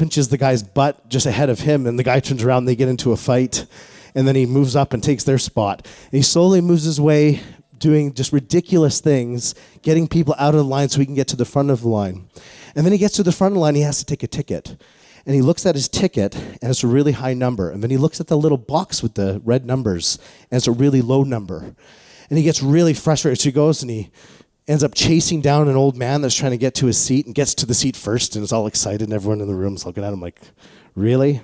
pinches 0.00 0.28
the 0.28 0.38
guy's 0.38 0.62
butt 0.62 1.10
just 1.10 1.26
ahead 1.26 1.50
of 1.50 1.60
him, 1.60 1.86
and 1.86 1.98
the 1.98 2.02
guy 2.02 2.18
turns 2.20 2.42
around 2.42 2.58
and 2.58 2.68
they 2.68 2.74
get 2.74 2.88
into 2.88 3.12
a 3.12 3.16
fight. 3.18 3.66
And 4.14 4.26
then 4.26 4.34
he 4.34 4.46
moves 4.46 4.74
up 4.74 4.94
and 4.94 5.02
takes 5.02 5.24
their 5.24 5.38
spot. 5.38 5.86
And 6.04 6.12
he 6.12 6.22
slowly 6.22 6.62
moves 6.62 6.84
his 6.84 6.98
way, 6.98 7.42
doing 7.80 8.14
just 8.14 8.32
ridiculous 8.32 9.00
things, 9.00 9.54
getting 9.82 10.06
people 10.06 10.34
out 10.38 10.54
of 10.54 10.58
the 10.58 10.64
line 10.64 10.88
so 10.88 11.00
he 11.00 11.06
can 11.06 11.14
get 11.14 11.28
to 11.28 11.36
the 11.36 11.44
front 11.44 11.70
of 11.70 11.80
the 11.80 11.88
line. 11.88 12.28
And 12.76 12.86
then 12.86 12.92
he 12.92 12.98
gets 12.98 13.16
to 13.16 13.24
the 13.24 13.32
front 13.32 13.52
of 13.52 13.54
the 13.56 13.60
line, 13.60 13.74
he 13.74 13.80
has 13.80 13.98
to 13.98 14.04
take 14.04 14.22
a 14.22 14.28
ticket. 14.28 14.76
And 15.26 15.34
he 15.34 15.42
looks 15.42 15.66
at 15.66 15.74
his 15.74 15.88
ticket, 15.88 16.34
and 16.34 16.70
it's 16.70 16.84
a 16.84 16.86
really 16.86 17.12
high 17.12 17.34
number. 17.34 17.70
And 17.70 17.82
then 17.82 17.90
he 17.90 17.96
looks 17.96 18.20
at 18.20 18.28
the 18.28 18.38
little 18.38 18.56
box 18.56 19.02
with 19.02 19.14
the 19.14 19.42
red 19.44 19.66
numbers, 19.66 20.18
and 20.50 20.56
it's 20.56 20.66
a 20.66 20.72
really 20.72 21.02
low 21.02 21.24
number. 21.24 21.74
And 22.30 22.38
he 22.38 22.44
gets 22.44 22.62
really 22.62 22.94
frustrated. 22.94 23.40
So 23.40 23.44
he 23.48 23.52
goes 23.52 23.82
and 23.82 23.90
he 23.90 24.10
ends 24.68 24.84
up 24.84 24.94
chasing 24.94 25.40
down 25.40 25.68
an 25.68 25.76
old 25.76 25.96
man 25.96 26.22
that's 26.22 26.34
trying 26.34 26.52
to 26.52 26.56
get 26.56 26.74
to 26.76 26.86
his 26.86 26.96
seat 26.96 27.26
and 27.26 27.34
gets 27.34 27.54
to 27.56 27.66
the 27.66 27.74
seat 27.74 27.96
first 27.96 28.36
and 28.36 28.44
is 28.44 28.52
all 28.52 28.68
excited 28.68 29.02
and 29.02 29.12
everyone 29.12 29.40
in 29.40 29.48
the 29.48 29.54
room's 29.54 29.84
looking 29.84 30.04
at 30.04 30.12
him 30.12 30.20
like 30.20 30.40
really 30.94 31.42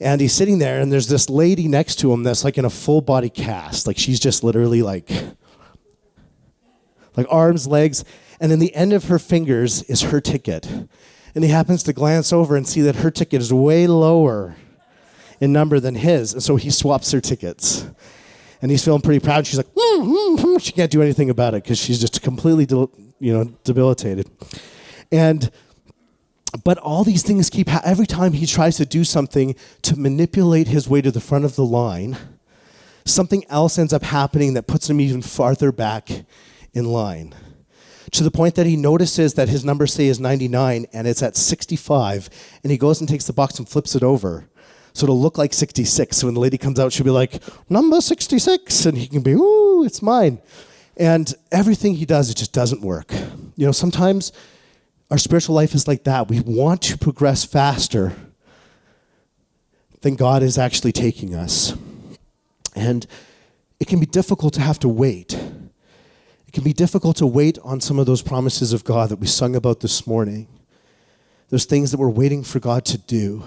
and 0.00 0.20
he's 0.20 0.32
sitting 0.32 0.58
there 0.58 0.80
and 0.80 0.92
there's 0.92 1.08
this 1.08 1.28
lady 1.28 1.68
next 1.68 1.96
to 1.96 2.12
him 2.12 2.22
that's 2.22 2.44
like 2.44 2.58
in 2.58 2.64
a 2.64 2.70
full 2.70 3.00
body 3.00 3.28
cast 3.28 3.86
like 3.86 3.98
she's 3.98 4.20
just 4.20 4.44
literally 4.44 4.82
like 4.82 5.10
like 7.16 7.26
arms 7.30 7.66
legs 7.66 8.04
and 8.40 8.52
in 8.52 8.58
the 8.58 8.74
end 8.74 8.92
of 8.92 9.04
her 9.04 9.18
fingers 9.18 9.82
is 9.84 10.02
her 10.02 10.20
ticket 10.20 10.66
and 11.34 11.44
he 11.44 11.50
happens 11.50 11.82
to 11.82 11.92
glance 11.92 12.32
over 12.32 12.56
and 12.56 12.66
see 12.66 12.80
that 12.82 12.96
her 12.96 13.10
ticket 13.10 13.40
is 13.40 13.52
way 13.52 13.86
lower 13.86 14.56
in 15.40 15.52
number 15.52 15.80
than 15.80 15.94
his 15.94 16.32
and 16.32 16.42
so 16.42 16.56
he 16.56 16.70
swaps 16.70 17.10
her 17.12 17.20
tickets 17.20 17.86
and 18.60 18.70
he's 18.70 18.84
feeling 18.84 19.00
pretty 19.00 19.20
proud. 19.20 19.46
She's 19.46 19.56
like, 19.56 19.72
mm, 19.72 20.02
mm, 20.02 20.36
mm. 20.36 20.60
she 20.60 20.72
can't 20.72 20.90
do 20.90 21.02
anything 21.02 21.30
about 21.30 21.54
it 21.54 21.62
because 21.62 21.78
she's 21.78 22.00
just 22.00 22.22
completely, 22.22 22.66
you 23.20 23.32
know, 23.32 23.44
debilitated. 23.64 24.28
And 25.12 25.50
But 26.68 26.76
all 26.76 27.02
these 27.02 27.22
things 27.22 27.48
keep, 27.48 27.70
ha- 27.70 27.80
every 27.82 28.06
time 28.06 28.34
he 28.34 28.44
tries 28.44 28.76
to 28.76 28.84
do 28.84 29.02
something 29.02 29.56
to 29.80 29.98
manipulate 29.98 30.68
his 30.68 30.86
way 30.86 31.00
to 31.00 31.10
the 31.10 31.18
front 31.18 31.46
of 31.46 31.56
the 31.56 31.64
line, 31.64 32.18
something 33.06 33.42
else 33.48 33.78
ends 33.78 33.94
up 33.94 34.02
happening 34.02 34.52
that 34.52 34.66
puts 34.66 34.90
him 34.90 35.00
even 35.00 35.22
farther 35.22 35.72
back 35.72 36.10
in 36.74 36.84
line. 36.84 37.34
To 38.10 38.22
the 38.22 38.30
point 38.30 38.54
that 38.56 38.66
he 38.66 38.76
notices 38.76 39.32
that 39.32 39.48
his 39.48 39.64
number, 39.64 39.86
say, 39.86 40.08
is 40.08 40.20
99 40.20 40.84
and 40.92 41.08
it's 41.08 41.22
at 41.22 41.36
65, 41.36 42.28
and 42.62 42.70
he 42.70 42.76
goes 42.76 43.00
and 43.00 43.08
takes 43.08 43.24
the 43.24 43.32
box 43.32 43.58
and 43.58 43.66
flips 43.66 43.94
it 43.94 44.02
over. 44.02 44.46
So 44.92 45.06
it'll 45.06 45.18
look 45.18 45.38
like 45.38 45.54
66. 45.54 46.18
So 46.18 46.26
when 46.26 46.34
the 46.34 46.40
lady 46.40 46.58
comes 46.58 46.78
out, 46.78 46.92
she'll 46.92 47.02
be 47.02 47.10
like, 47.10 47.42
number 47.70 48.02
66. 48.02 48.84
And 48.84 48.98
he 48.98 49.06
can 49.06 49.22
be, 49.22 49.32
ooh, 49.32 49.84
it's 49.84 50.02
mine. 50.02 50.38
And 50.98 51.32
everything 51.50 51.94
he 51.94 52.04
does, 52.04 52.28
it 52.28 52.36
just 52.36 52.52
doesn't 52.52 52.82
work. 52.82 53.10
You 53.56 53.64
know, 53.64 53.72
sometimes 53.72 54.32
our 55.10 55.18
spiritual 55.18 55.54
life 55.54 55.74
is 55.74 55.88
like 55.88 56.04
that. 56.04 56.28
We 56.28 56.40
want 56.40 56.82
to 56.82 56.98
progress 56.98 57.44
faster 57.44 58.14
than 60.02 60.16
God 60.16 60.42
is 60.42 60.58
actually 60.58 60.92
taking 60.92 61.34
us. 61.34 61.74
And 62.74 63.06
it 63.80 63.88
can 63.88 64.00
be 64.00 64.06
difficult 64.06 64.54
to 64.54 64.60
have 64.60 64.78
to 64.80 64.88
wait. 64.88 65.32
It 65.32 66.52
can 66.52 66.62
be 66.62 66.72
difficult 66.72 67.16
to 67.16 67.26
wait 67.26 67.58
on 67.64 67.80
some 67.80 67.98
of 67.98 68.06
those 68.06 68.22
promises 68.22 68.72
of 68.72 68.84
God 68.84 69.08
that 69.08 69.18
we 69.18 69.26
sung 69.26 69.56
about 69.56 69.80
this 69.80 70.06
morning. 70.06 70.46
Those 71.48 71.64
things 71.64 71.90
that 71.90 71.98
we're 71.98 72.10
waiting 72.10 72.44
for 72.44 72.60
God 72.60 72.84
to 72.86 72.98
do. 72.98 73.42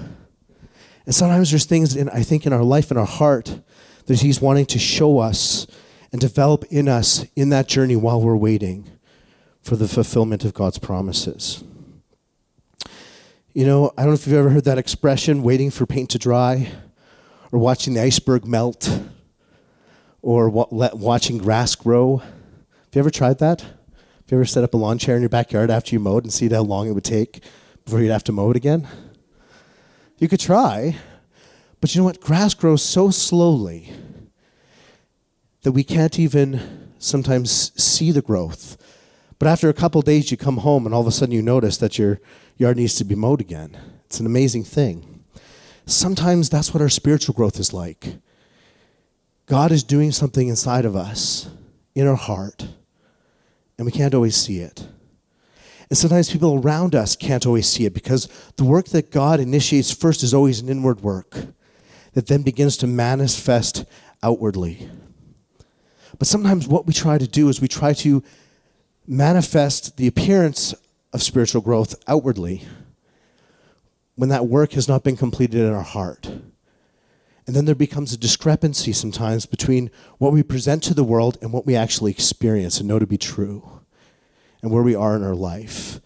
And 1.06 1.14
sometimes 1.14 1.52
there's 1.52 1.66
things 1.66 1.96
in 1.96 2.10
I 2.10 2.24
think 2.24 2.46
in 2.46 2.54
our 2.54 2.64
life 2.64 2.92
in 2.92 2.98
our 2.98 3.06
heart 3.06 3.60
that 4.08 4.22
he's 4.22 4.42
wanting 4.42 4.66
to 4.68 4.80
show 4.80 5.20
us 5.20 5.68
and 6.12 6.20
develop 6.20 6.66
in 6.70 6.88
us 6.88 7.26
in 7.36 7.50
that 7.50 7.68
journey 7.68 7.96
while 7.96 8.22
we're 8.22 8.36
waiting 8.36 8.90
for 9.62 9.76
the 9.76 9.88
fulfillment 9.88 10.44
of 10.44 10.54
God's 10.54 10.80
promises. 10.80 11.64
You 13.54 13.66
know, 13.66 13.92
I 13.98 14.04
don't 14.04 14.12
know 14.12 14.16
if 14.16 14.26
you've 14.26 14.38
ever 14.38 14.50
heard 14.50 14.64
that 14.64 14.78
expression, 14.78 15.44
waiting 15.44 15.72
for 15.72 15.86
paint 15.86 16.10
to 16.12 16.18
dry, 16.18 16.72
or 17.52 17.60
watching 17.60 17.94
the 17.94 18.02
iceberg 18.02 18.46
melt, 18.46 18.90
or 20.22 20.50
watching 20.50 21.38
grass 21.38 21.76
grow. 21.76 22.18
Have 22.18 22.30
you 22.94 23.00
ever 23.00 23.10
tried 23.10 23.40
that? 23.40 23.62
Have 23.62 24.30
you 24.30 24.38
ever 24.38 24.46
set 24.46 24.64
up 24.64 24.74
a 24.74 24.78
lawn 24.78 24.98
chair 24.98 25.16
in 25.16 25.22
your 25.22 25.30
backyard 25.30 25.70
after 25.70 25.94
you 25.94 26.00
mowed 26.00 26.24
and 26.24 26.32
see 26.32 26.48
how 26.48 26.62
long 26.62 26.88
it 26.88 26.94
would 26.94 27.04
take 27.04 27.44
before 27.84 28.00
you'd 28.00 28.12
have 28.12 28.24
to 28.26 28.32
mow 28.32 28.52
it 28.52 28.56
again? 28.56 28.88
You 30.18 30.30
could 30.30 30.40
try, 30.40 30.96
but 31.82 31.94
you 31.94 32.00
know 32.00 32.06
what? 32.06 32.22
Grass 32.22 32.54
grows 32.54 32.84
so 32.84 33.10
slowly 33.10 33.92
that 35.64 35.74
we 35.74 35.84
can't 35.84 36.18
even 36.18 36.90
sometimes 37.00 37.72
see 37.82 38.12
the 38.12 38.22
growth. 38.22 38.78
But 39.42 39.48
after 39.48 39.70
a 39.70 39.74
couple 39.74 40.04
days, 40.04 40.30
you 40.30 40.38
come 40.38 40.58
home 40.58 40.86
and 40.86 40.94
all 40.94 41.02
of 41.02 41.08
a 41.08 41.12
sudden 41.12 41.34
you 41.34 41.42
notice 41.42 41.78
that 41.78 41.98
your 41.98 42.22
yard 42.58 42.78
needs 42.78 42.94
to 42.98 43.04
be 43.04 43.16
mowed 43.16 43.42
again. 43.42 43.76
It's 44.06 44.20
an 44.20 44.28
amazing 44.28 44.66
thing. 44.66 45.24
Sometimes 45.88 46.48
that's 46.48 46.76
what 46.76 46.82
our 46.84 46.90
spiritual 46.90 47.34
growth 47.34 47.60
is 47.60 47.74
like. 47.74 48.18
God 49.48 49.72
is 49.72 49.82
doing 49.82 50.12
something 50.12 50.48
inside 50.48 50.86
of 50.86 50.96
us, 50.96 51.50
in 51.96 52.06
our 52.06 52.16
heart, 52.16 52.68
and 53.80 53.86
we 53.88 53.92
can't 53.92 54.14
always 54.14 54.36
see 54.36 54.60
it. 54.60 54.88
And 55.90 55.98
sometimes 55.98 56.30
people 56.30 56.62
around 56.64 56.94
us 56.94 57.16
can't 57.16 57.48
always 57.48 57.68
see 57.68 57.86
it 57.86 57.96
because 57.96 58.28
the 58.58 58.64
work 58.64 58.90
that 58.90 59.10
God 59.10 59.40
initiates 59.40 59.92
first 59.92 60.22
is 60.22 60.36
always 60.36 60.60
an 60.60 60.70
inward 60.70 61.02
work 61.02 61.36
that 62.14 62.28
then 62.28 62.44
begins 62.44 62.78
to 62.78 62.86
manifest 62.86 63.86
outwardly. 64.22 64.88
But 66.20 66.28
sometimes 66.28 66.68
what 66.68 66.86
we 66.86 66.94
try 66.94 67.18
to 67.18 67.28
do 67.28 67.50
is 67.50 67.60
we 67.60 67.68
try 67.68 67.94
to 67.94 68.22
manifest 69.12 69.98
the 69.98 70.08
appearance 70.08 70.74
of 71.12 71.22
spiritual 71.22 71.60
growth 71.60 71.96
outwardly 72.08 72.64
when 74.16 74.30
that 74.30 74.48
work 74.48 74.72
has 74.72 74.88
not 74.88 75.04
been 75.04 75.18
completed 75.18 75.60
in 75.60 75.74
our 75.74 75.84
heart. 75.84 76.28
And 77.46 77.54
then 77.54 77.66
there 77.66 77.76
becomes 77.76 78.14
a 78.14 78.18
discrepancy 78.18 78.94
sometimes 78.94 79.46
between 79.46 79.92
what 80.18 80.32
we 80.32 80.44
present 80.44 80.82
to 80.84 80.94
the 80.94 81.04
world 81.04 81.38
and 81.42 81.52
what 81.52 81.66
we 81.66 81.76
actually 81.76 82.12
experience 82.12 82.80
and 82.80 82.88
know 82.88 83.00
to 83.00 83.06
be 83.06 83.18
true 83.18 83.82
and 84.62 84.72
where 84.72 84.84
we 84.84 84.96
are 84.96 85.18
in 85.18 85.24
our 85.24 85.36
life. 85.36 86.00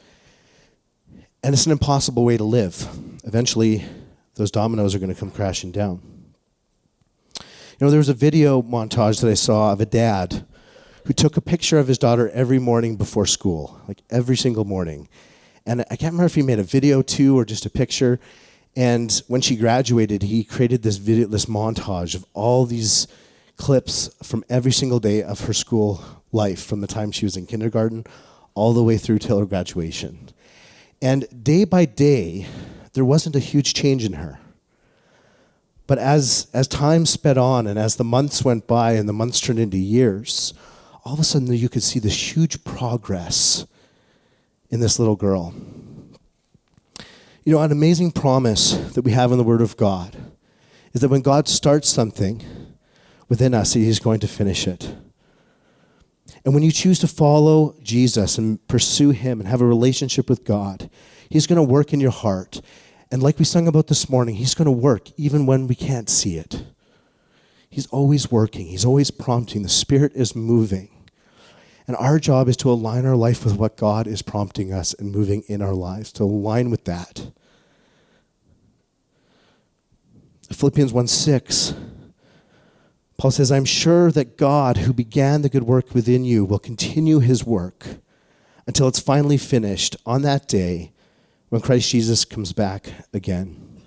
And 1.43 1.53
it's 1.53 1.67
an 1.67 1.71
impossible 1.71 2.25
way 2.25 2.37
to 2.37 2.43
live. 2.43 2.87
Eventually, 3.23 3.85
those 4.33 4.49
dominoes 4.49 4.95
are 4.95 4.99
going 4.99 5.13
to 5.13 5.19
come 5.19 5.29
crashing 5.29 5.71
down. 5.71 6.01
You 7.37 7.85
know, 7.85 7.91
there 7.91 7.99
was 7.99 8.09
a 8.09 8.15
video 8.15 8.63
montage 8.63 9.21
that 9.21 9.29
I 9.29 9.35
saw 9.35 9.73
of 9.73 9.79
a 9.79 9.85
dad 9.85 10.47
who 11.05 11.13
took 11.13 11.37
a 11.37 11.41
picture 11.41 11.77
of 11.77 11.87
his 11.87 11.97
daughter 11.97 12.29
every 12.29 12.59
morning 12.59 12.95
before 12.95 13.25
school, 13.25 13.79
like 13.87 14.01
every 14.09 14.35
single 14.35 14.65
morning. 14.65 15.07
And 15.65 15.81
I 15.81 15.95
can't 15.95 16.13
remember 16.13 16.25
if 16.25 16.35
he 16.35 16.41
made 16.41 16.59
a 16.59 16.63
video 16.63 17.01
too 17.01 17.37
or 17.37 17.45
just 17.45 17.65
a 17.65 17.69
picture. 17.69 18.19
And 18.75 19.21
when 19.27 19.41
she 19.41 19.55
graduated, 19.55 20.23
he 20.23 20.43
created 20.43 20.81
this 20.83 20.97
video, 20.97 21.27
this 21.27 21.45
montage 21.45 22.15
of 22.15 22.25
all 22.33 22.65
these 22.65 23.07
clips 23.55 24.09
from 24.23 24.43
every 24.49 24.71
single 24.71 24.99
day 24.99 25.23
of 25.23 25.41
her 25.41 25.53
school 25.53 26.03
life, 26.31 26.63
from 26.63 26.81
the 26.81 26.87
time 26.87 27.11
she 27.11 27.25
was 27.25 27.37
in 27.37 27.45
kindergarten 27.45 28.05
all 28.53 28.73
the 28.73 28.83
way 28.83 28.97
through 28.97 29.19
till 29.19 29.39
her 29.39 29.45
graduation. 29.45 30.29
And 31.01 31.43
day 31.43 31.65
by 31.65 31.85
day, 31.85 32.47
there 32.93 33.05
wasn't 33.05 33.35
a 33.35 33.39
huge 33.39 33.73
change 33.73 34.03
in 34.03 34.13
her. 34.13 34.39
But 35.87 35.99
as, 35.99 36.47
as 36.51 36.67
time 36.67 37.05
sped 37.05 37.37
on 37.37 37.67
and 37.67 37.77
as 37.77 37.97
the 37.97 38.03
months 38.03 38.43
went 38.43 38.65
by 38.65 38.93
and 38.93 39.07
the 39.07 39.13
months 39.13 39.39
turned 39.39 39.59
into 39.59 39.77
years, 39.77 40.53
all 41.05 41.13
of 41.13 41.19
a 41.19 41.23
sudden 41.23 41.53
you 41.53 41.69
could 41.69 41.83
see 41.83 41.99
this 41.99 42.35
huge 42.35 42.63
progress 42.63 43.65
in 44.69 44.79
this 44.79 44.97
little 44.97 45.15
girl. 45.15 45.53
You 47.43 47.53
know, 47.53 47.61
an 47.61 47.71
amazing 47.71 48.11
promise 48.11 48.71
that 48.93 49.03
we 49.03 49.11
have 49.11 49.31
in 49.31 49.37
the 49.37 49.43
Word 49.43 49.61
of 49.61 49.77
God 49.77 50.17
is 50.93 51.01
that 51.01 51.09
when 51.09 51.21
God 51.21 51.47
starts 51.47 51.87
something 51.87 52.43
within 53.29 53.53
us, 53.53 53.73
He's 53.73 53.99
going 53.99 54.19
to 54.21 54.27
finish 54.27 54.67
it. 54.67 54.95
And 56.43 56.55
when 56.55 56.63
you 56.63 56.71
choose 56.71 56.97
to 56.99 57.07
follow 57.07 57.75
Jesus 57.83 58.39
and 58.39 58.67
pursue 58.67 59.11
Him 59.11 59.39
and 59.39 59.47
have 59.47 59.61
a 59.61 59.65
relationship 59.65 60.27
with 60.27 60.43
God, 60.43 60.89
He's 61.29 61.45
going 61.45 61.57
to 61.57 61.63
work 61.63 61.93
in 61.93 61.99
your 61.99 62.11
heart. 62.11 62.61
And 63.11 63.21
like 63.21 63.37
we 63.37 63.45
sung 63.45 63.67
about 63.67 63.87
this 63.87 64.09
morning, 64.09 64.35
He's 64.35 64.55
going 64.55 64.65
to 64.65 64.71
work 64.71 65.11
even 65.17 65.45
when 65.45 65.67
we 65.67 65.75
can't 65.75 66.09
see 66.09 66.37
it. 66.37 66.63
He's 67.69 67.85
always 67.87 68.31
working, 68.31 68.65
He's 68.65 68.85
always 68.85 69.11
prompting. 69.11 69.61
The 69.61 69.69
Spirit 69.69 70.13
is 70.15 70.35
moving. 70.35 70.94
And 71.87 71.95
our 71.97 72.19
job 72.19 72.47
is 72.47 72.57
to 72.57 72.71
align 72.71 73.05
our 73.05 73.15
life 73.15 73.45
with 73.45 73.57
what 73.57 73.77
God 73.77 74.07
is 74.07 74.21
prompting 74.21 74.73
us 74.73 74.93
and 74.93 75.11
moving 75.11 75.43
in 75.47 75.61
our 75.61 75.73
lives, 75.75 76.11
to 76.13 76.23
align 76.23 76.69
with 76.71 76.85
that. 76.85 77.31
Philippians 80.51 80.93
1 80.93 81.07
6 81.07 81.73
Paul 83.17 83.31
says, 83.31 83.51
I'm 83.51 83.65
sure 83.65 84.11
that 84.11 84.37
God, 84.37 84.77
who 84.77 84.93
began 84.93 85.41
the 85.41 85.49
good 85.49 85.63
work 85.63 85.93
within 85.93 86.25
you, 86.25 86.43
will 86.43 86.59
continue 86.59 87.19
his 87.19 87.45
work 87.45 87.85
until 88.67 88.87
it's 88.87 88.99
finally 88.99 89.37
finished 89.37 89.95
on 90.05 90.21
that 90.23 90.47
day 90.47 90.91
when 91.49 91.61
Christ 91.61 91.89
Jesus 91.91 92.25
comes 92.25 92.51
back 92.51 92.91
again. 93.13 93.81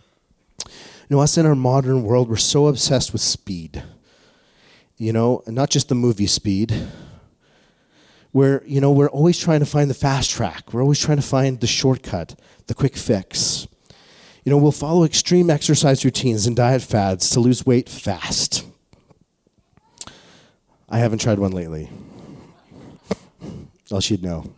You 0.66 1.16
know, 1.16 1.20
us 1.20 1.36
in 1.36 1.46
our 1.46 1.54
modern 1.54 2.02
world, 2.04 2.28
we're 2.28 2.36
so 2.36 2.68
obsessed 2.68 3.12
with 3.12 3.20
speed. 3.20 3.82
You 4.96 5.12
know, 5.12 5.42
not 5.46 5.70
just 5.70 5.88
the 5.88 5.94
movie 5.94 6.26
speed. 6.26 6.88
Where, 8.32 8.62
you 8.66 8.80
know, 8.80 8.92
we're 8.92 9.08
always 9.08 9.38
trying 9.38 9.60
to 9.60 9.66
find 9.66 9.88
the 9.88 9.94
fast 9.94 10.30
track. 10.30 10.72
We're 10.72 10.82
always 10.82 11.00
trying 11.00 11.16
to 11.16 11.22
find 11.22 11.60
the 11.60 11.66
shortcut, 11.66 12.38
the 12.66 12.74
quick 12.74 12.96
fix. 12.96 13.66
You 14.44 14.50
know, 14.50 14.58
we'll 14.58 14.72
follow 14.72 15.04
extreme 15.04 15.50
exercise 15.50 16.04
routines 16.04 16.46
and 16.46 16.54
diet 16.54 16.82
fads 16.82 17.30
to 17.30 17.40
lose 17.40 17.66
weight 17.66 17.88
fast. 17.88 18.64
I 20.88 20.98
haven't 20.98 21.20
tried 21.20 21.38
one 21.38 21.52
lately. 21.52 21.90
Else 23.90 24.10
you'd 24.10 24.22
know. 24.22 24.52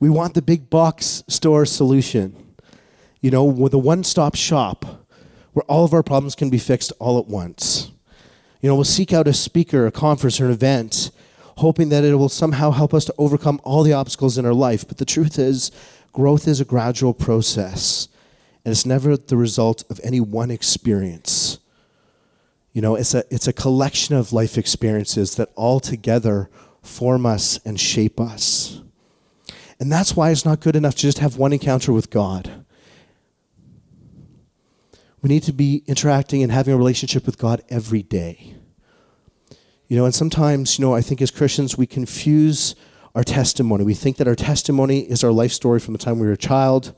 We 0.00 0.08
want 0.10 0.34
the 0.34 0.42
big 0.42 0.70
box 0.70 1.22
store 1.28 1.64
solution. 1.66 2.54
You 3.20 3.30
know, 3.30 3.44
with 3.44 3.74
a 3.74 3.78
one 3.78 4.04
stop 4.04 4.36
shop 4.36 5.06
where 5.52 5.64
all 5.64 5.84
of 5.84 5.92
our 5.92 6.04
problems 6.04 6.36
can 6.36 6.50
be 6.50 6.58
fixed 6.58 6.92
all 7.00 7.18
at 7.18 7.26
once. 7.26 7.90
You 8.60 8.68
know, 8.68 8.76
we'll 8.76 8.84
seek 8.84 9.12
out 9.12 9.26
a 9.26 9.32
speaker, 9.32 9.86
a 9.86 9.90
conference, 9.90 10.40
or 10.40 10.46
an 10.46 10.52
event, 10.52 11.10
hoping 11.58 11.88
that 11.88 12.04
it 12.04 12.14
will 12.14 12.28
somehow 12.28 12.70
help 12.70 12.94
us 12.94 13.04
to 13.04 13.14
overcome 13.18 13.60
all 13.64 13.82
the 13.82 13.92
obstacles 13.92 14.38
in 14.38 14.46
our 14.46 14.54
life. 14.54 14.86
But 14.86 14.98
the 14.98 15.04
truth 15.04 15.40
is, 15.40 15.72
growth 16.12 16.46
is 16.46 16.60
a 16.60 16.64
gradual 16.64 17.12
process, 17.12 18.08
and 18.64 18.70
it's 18.70 18.86
never 18.86 19.16
the 19.16 19.36
result 19.36 19.82
of 19.90 20.00
any 20.04 20.20
one 20.20 20.52
experience. 20.52 21.58
You 22.72 22.80
know, 22.80 22.94
it's 22.94 23.12
a, 23.12 23.24
it's 23.28 23.48
a 23.48 23.52
collection 23.52 24.14
of 24.14 24.32
life 24.32 24.56
experiences 24.56 25.34
that 25.34 25.50
all 25.56 25.80
together 25.80 26.48
form 26.80 27.26
us 27.26 27.58
and 27.64 27.80
shape 27.80 28.20
us. 28.20 28.80
And 29.80 29.90
that's 29.90 30.14
why 30.14 30.30
it's 30.30 30.44
not 30.44 30.60
good 30.60 30.76
enough 30.76 30.94
to 30.94 31.02
just 31.02 31.18
have 31.18 31.38
one 31.38 31.52
encounter 31.52 31.92
with 31.92 32.08
God. 32.08 32.64
We 35.22 35.28
need 35.28 35.42
to 35.42 35.52
be 35.52 35.82
interacting 35.88 36.44
and 36.44 36.52
having 36.52 36.72
a 36.72 36.76
relationship 36.76 37.26
with 37.26 37.36
God 37.36 37.64
every 37.68 38.04
day. 38.04 38.54
You 39.88 39.96
know, 39.96 40.04
and 40.04 40.14
sometimes, 40.14 40.78
you 40.78 40.84
know, 40.84 40.94
I 40.94 41.00
think 41.00 41.20
as 41.20 41.30
Christians 41.30 41.76
we 41.76 41.86
confuse 41.86 42.74
our 43.14 43.24
testimony. 43.24 43.84
We 43.84 43.94
think 43.94 44.16
that 44.18 44.28
our 44.28 44.36
testimony 44.36 45.00
is 45.00 45.24
our 45.24 45.32
life 45.32 45.52
story 45.52 45.80
from 45.80 45.92
the 45.92 45.98
time 45.98 46.18
we 46.18 46.26
were 46.26 46.34
a 46.34 46.36
child, 46.36 46.94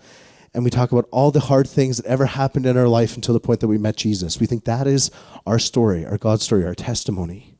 and 0.52 0.64
we 0.64 0.70
talk 0.70 0.92
about 0.92 1.08
all 1.10 1.30
the 1.30 1.40
hard 1.40 1.68
things 1.68 1.96
that 1.96 2.06
ever 2.06 2.26
happened 2.26 2.66
in 2.66 2.76
our 2.76 2.88
life 2.88 3.14
until 3.14 3.32
the 3.32 3.40
point 3.40 3.60
that 3.60 3.68
we 3.68 3.78
met 3.78 3.96
Jesus. 3.96 4.40
We 4.40 4.46
think 4.46 4.64
that 4.64 4.86
is 4.86 5.10
our 5.46 5.58
story, 5.58 6.04
our 6.04 6.18
God 6.18 6.42
story, 6.42 6.66
our 6.66 6.74
testimony. 6.74 7.56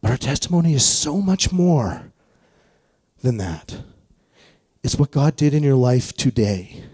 But 0.00 0.10
our 0.10 0.16
testimony 0.16 0.74
is 0.74 0.84
so 0.84 1.20
much 1.20 1.50
more 1.50 2.12
than 3.22 3.38
that. 3.38 3.82
It's 4.82 4.96
what 4.96 5.10
God 5.10 5.36
did 5.36 5.54
in 5.54 5.62
your 5.62 5.76
life 5.76 6.12
today. 6.12 6.84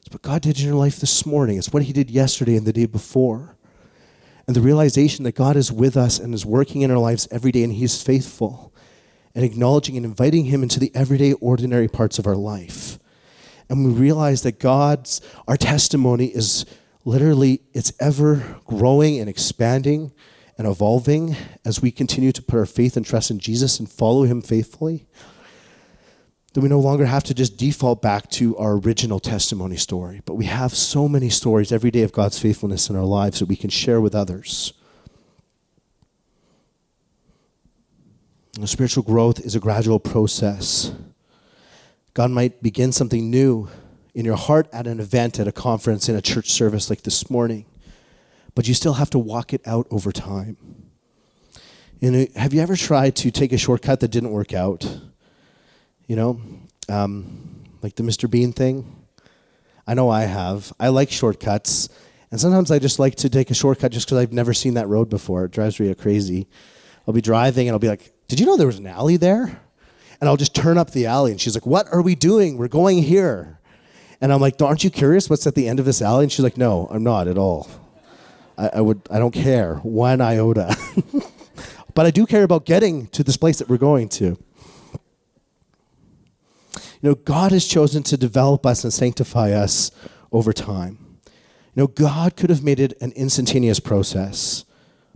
It's 0.00 0.12
what 0.12 0.22
God 0.22 0.42
did 0.42 0.58
in 0.58 0.66
your 0.66 0.74
life 0.74 0.98
this 0.98 1.24
morning. 1.24 1.58
It's 1.58 1.72
what 1.72 1.84
He 1.84 1.92
did 1.92 2.10
yesterday 2.10 2.56
and 2.56 2.66
the 2.66 2.72
day 2.72 2.86
before. 2.86 3.56
And 4.48 4.56
the 4.56 4.62
realization 4.62 5.24
that 5.24 5.34
God 5.34 5.56
is 5.56 5.70
with 5.70 5.94
us 5.94 6.18
and 6.18 6.32
is 6.32 6.46
working 6.46 6.80
in 6.80 6.90
our 6.90 6.96
lives 6.96 7.28
every 7.30 7.52
day 7.52 7.62
and 7.62 7.72
He's 7.72 8.02
faithful. 8.02 8.72
And 9.34 9.44
acknowledging 9.44 9.96
and 9.98 10.06
inviting 10.06 10.46
Him 10.46 10.62
into 10.62 10.80
the 10.80 10.90
everyday, 10.94 11.34
ordinary 11.34 11.86
parts 11.86 12.18
of 12.18 12.26
our 12.26 12.34
life. 12.34 12.98
And 13.68 13.84
we 13.84 13.92
realize 13.92 14.42
that 14.42 14.58
God's, 14.58 15.20
our 15.46 15.58
testimony 15.58 16.28
is 16.28 16.64
literally, 17.04 17.60
it's 17.74 17.92
ever 18.00 18.56
growing 18.64 19.20
and 19.20 19.28
expanding 19.28 20.12
and 20.56 20.66
evolving 20.66 21.36
as 21.66 21.82
we 21.82 21.90
continue 21.90 22.32
to 22.32 22.42
put 22.42 22.58
our 22.58 22.66
faith 22.66 22.96
and 22.96 23.04
trust 23.04 23.30
in 23.30 23.38
Jesus 23.38 23.78
and 23.78 23.88
follow 23.88 24.22
Him 24.22 24.40
faithfully 24.40 25.06
that 26.58 26.62
we 26.62 26.68
no 26.68 26.80
longer 26.80 27.06
have 27.06 27.22
to 27.22 27.34
just 27.34 27.56
default 27.56 28.02
back 28.02 28.28
to 28.28 28.56
our 28.56 28.72
original 28.78 29.20
testimony 29.20 29.76
story, 29.76 30.22
but 30.24 30.34
we 30.34 30.46
have 30.46 30.74
so 30.74 31.08
many 31.08 31.30
stories 31.30 31.70
every 31.70 31.92
day 31.92 32.02
of 32.02 32.10
God's 32.10 32.36
faithfulness 32.36 32.90
in 32.90 32.96
our 32.96 33.04
lives 33.04 33.38
that 33.38 33.46
we 33.46 33.54
can 33.54 33.70
share 33.70 34.00
with 34.00 34.12
others. 34.12 34.72
And 38.56 38.68
spiritual 38.68 39.04
growth 39.04 39.38
is 39.38 39.54
a 39.54 39.60
gradual 39.60 40.00
process. 40.00 40.90
God 42.12 42.32
might 42.32 42.60
begin 42.60 42.90
something 42.90 43.30
new 43.30 43.68
in 44.16 44.24
your 44.24 44.34
heart 44.34 44.68
at 44.72 44.88
an 44.88 44.98
event, 44.98 45.38
at 45.38 45.46
a 45.46 45.52
conference, 45.52 46.08
in 46.08 46.16
a 46.16 46.20
church 46.20 46.50
service 46.50 46.90
like 46.90 47.02
this 47.02 47.30
morning, 47.30 47.66
but 48.56 48.66
you 48.66 48.74
still 48.74 48.94
have 48.94 49.10
to 49.10 49.18
walk 49.20 49.54
it 49.54 49.60
out 49.64 49.86
over 49.92 50.10
time. 50.10 50.56
You 52.00 52.08
uh, 52.08 52.10
know, 52.10 52.26
have 52.34 52.52
you 52.52 52.60
ever 52.60 52.74
tried 52.74 53.14
to 53.14 53.30
take 53.30 53.52
a 53.52 53.58
shortcut 53.58 54.00
that 54.00 54.08
didn't 54.08 54.32
work 54.32 54.52
out? 54.52 55.02
You 56.08 56.16
know, 56.16 56.40
um, 56.88 57.62
like 57.82 57.94
the 57.94 58.02
Mr. 58.02 58.30
Bean 58.30 58.52
thing. 58.52 58.96
I 59.86 59.92
know 59.92 60.08
I 60.08 60.22
have. 60.22 60.72
I 60.80 60.88
like 60.88 61.10
shortcuts, 61.10 61.90
and 62.30 62.40
sometimes 62.40 62.70
I 62.70 62.78
just 62.78 62.98
like 62.98 63.14
to 63.16 63.28
take 63.28 63.50
a 63.50 63.54
shortcut 63.54 63.92
just 63.92 64.06
because 64.06 64.18
I've 64.18 64.32
never 64.32 64.54
seen 64.54 64.74
that 64.74 64.88
road 64.88 65.10
before. 65.10 65.44
It 65.44 65.50
drives 65.50 65.78
me 65.78 65.94
crazy. 65.94 66.48
I'll 67.06 67.12
be 67.12 67.20
driving 67.20 67.68
and 67.68 67.74
I'll 67.74 67.78
be 67.78 67.88
like, 67.88 68.10
"Did 68.26 68.40
you 68.40 68.46
know 68.46 68.56
there 68.56 68.66
was 68.66 68.78
an 68.78 68.86
alley 68.86 69.18
there?" 69.18 69.60
And 70.20 70.28
I'll 70.28 70.38
just 70.38 70.54
turn 70.54 70.78
up 70.78 70.90
the 70.92 71.04
alley, 71.04 71.30
and 71.30 71.40
she's 71.40 71.54
like, 71.54 71.66
"What 71.66 71.86
are 71.92 72.02
we 72.02 72.14
doing? 72.14 72.56
We're 72.56 72.68
going 72.68 73.02
here." 73.02 73.60
And 74.20 74.32
I'm 74.32 74.40
like, 74.40 74.60
"Aren't 74.62 74.84
you 74.84 74.90
curious 74.90 75.28
what's 75.28 75.46
at 75.46 75.54
the 75.54 75.68
end 75.68 75.78
of 75.78 75.84
this 75.84 76.00
alley?" 76.00 76.24
And 76.24 76.32
she's 76.32 76.42
like, 76.42 76.56
"No, 76.56 76.88
I'm 76.90 77.04
not 77.04 77.28
at 77.28 77.36
all. 77.36 77.68
I, 78.56 78.70
I 78.76 78.80
would. 78.80 79.02
I 79.10 79.18
don't 79.18 79.34
care 79.34 79.74
one 79.76 80.22
iota." 80.22 80.74
but 81.94 82.06
I 82.06 82.10
do 82.10 82.24
care 82.24 82.44
about 82.44 82.64
getting 82.64 83.08
to 83.08 83.22
this 83.22 83.36
place 83.36 83.58
that 83.58 83.68
we're 83.68 83.76
going 83.76 84.08
to. 84.10 84.38
You 87.00 87.10
know, 87.10 87.14
God 87.14 87.52
has 87.52 87.66
chosen 87.66 88.02
to 88.04 88.16
develop 88.16 88.66
us 88.66 88.82
and 88.84 88.92
sanctify 88.92 89.52
us 89.52 89.90
over 90.32 90.52
time. 90.52 91.18
You 91.74 91.82
know, 91.82 91.86
God 91.86 92.36
could 92.36 92.50
have 92.50 92.62
made 92.62 92.80
it 92.80 93.00
an 93.00 93.12
instantaneous 93.12 93.78
process, 93.78 94.64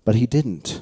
but 0.05 0.15
He 0.15 0.27
didn't. 0.27 0.81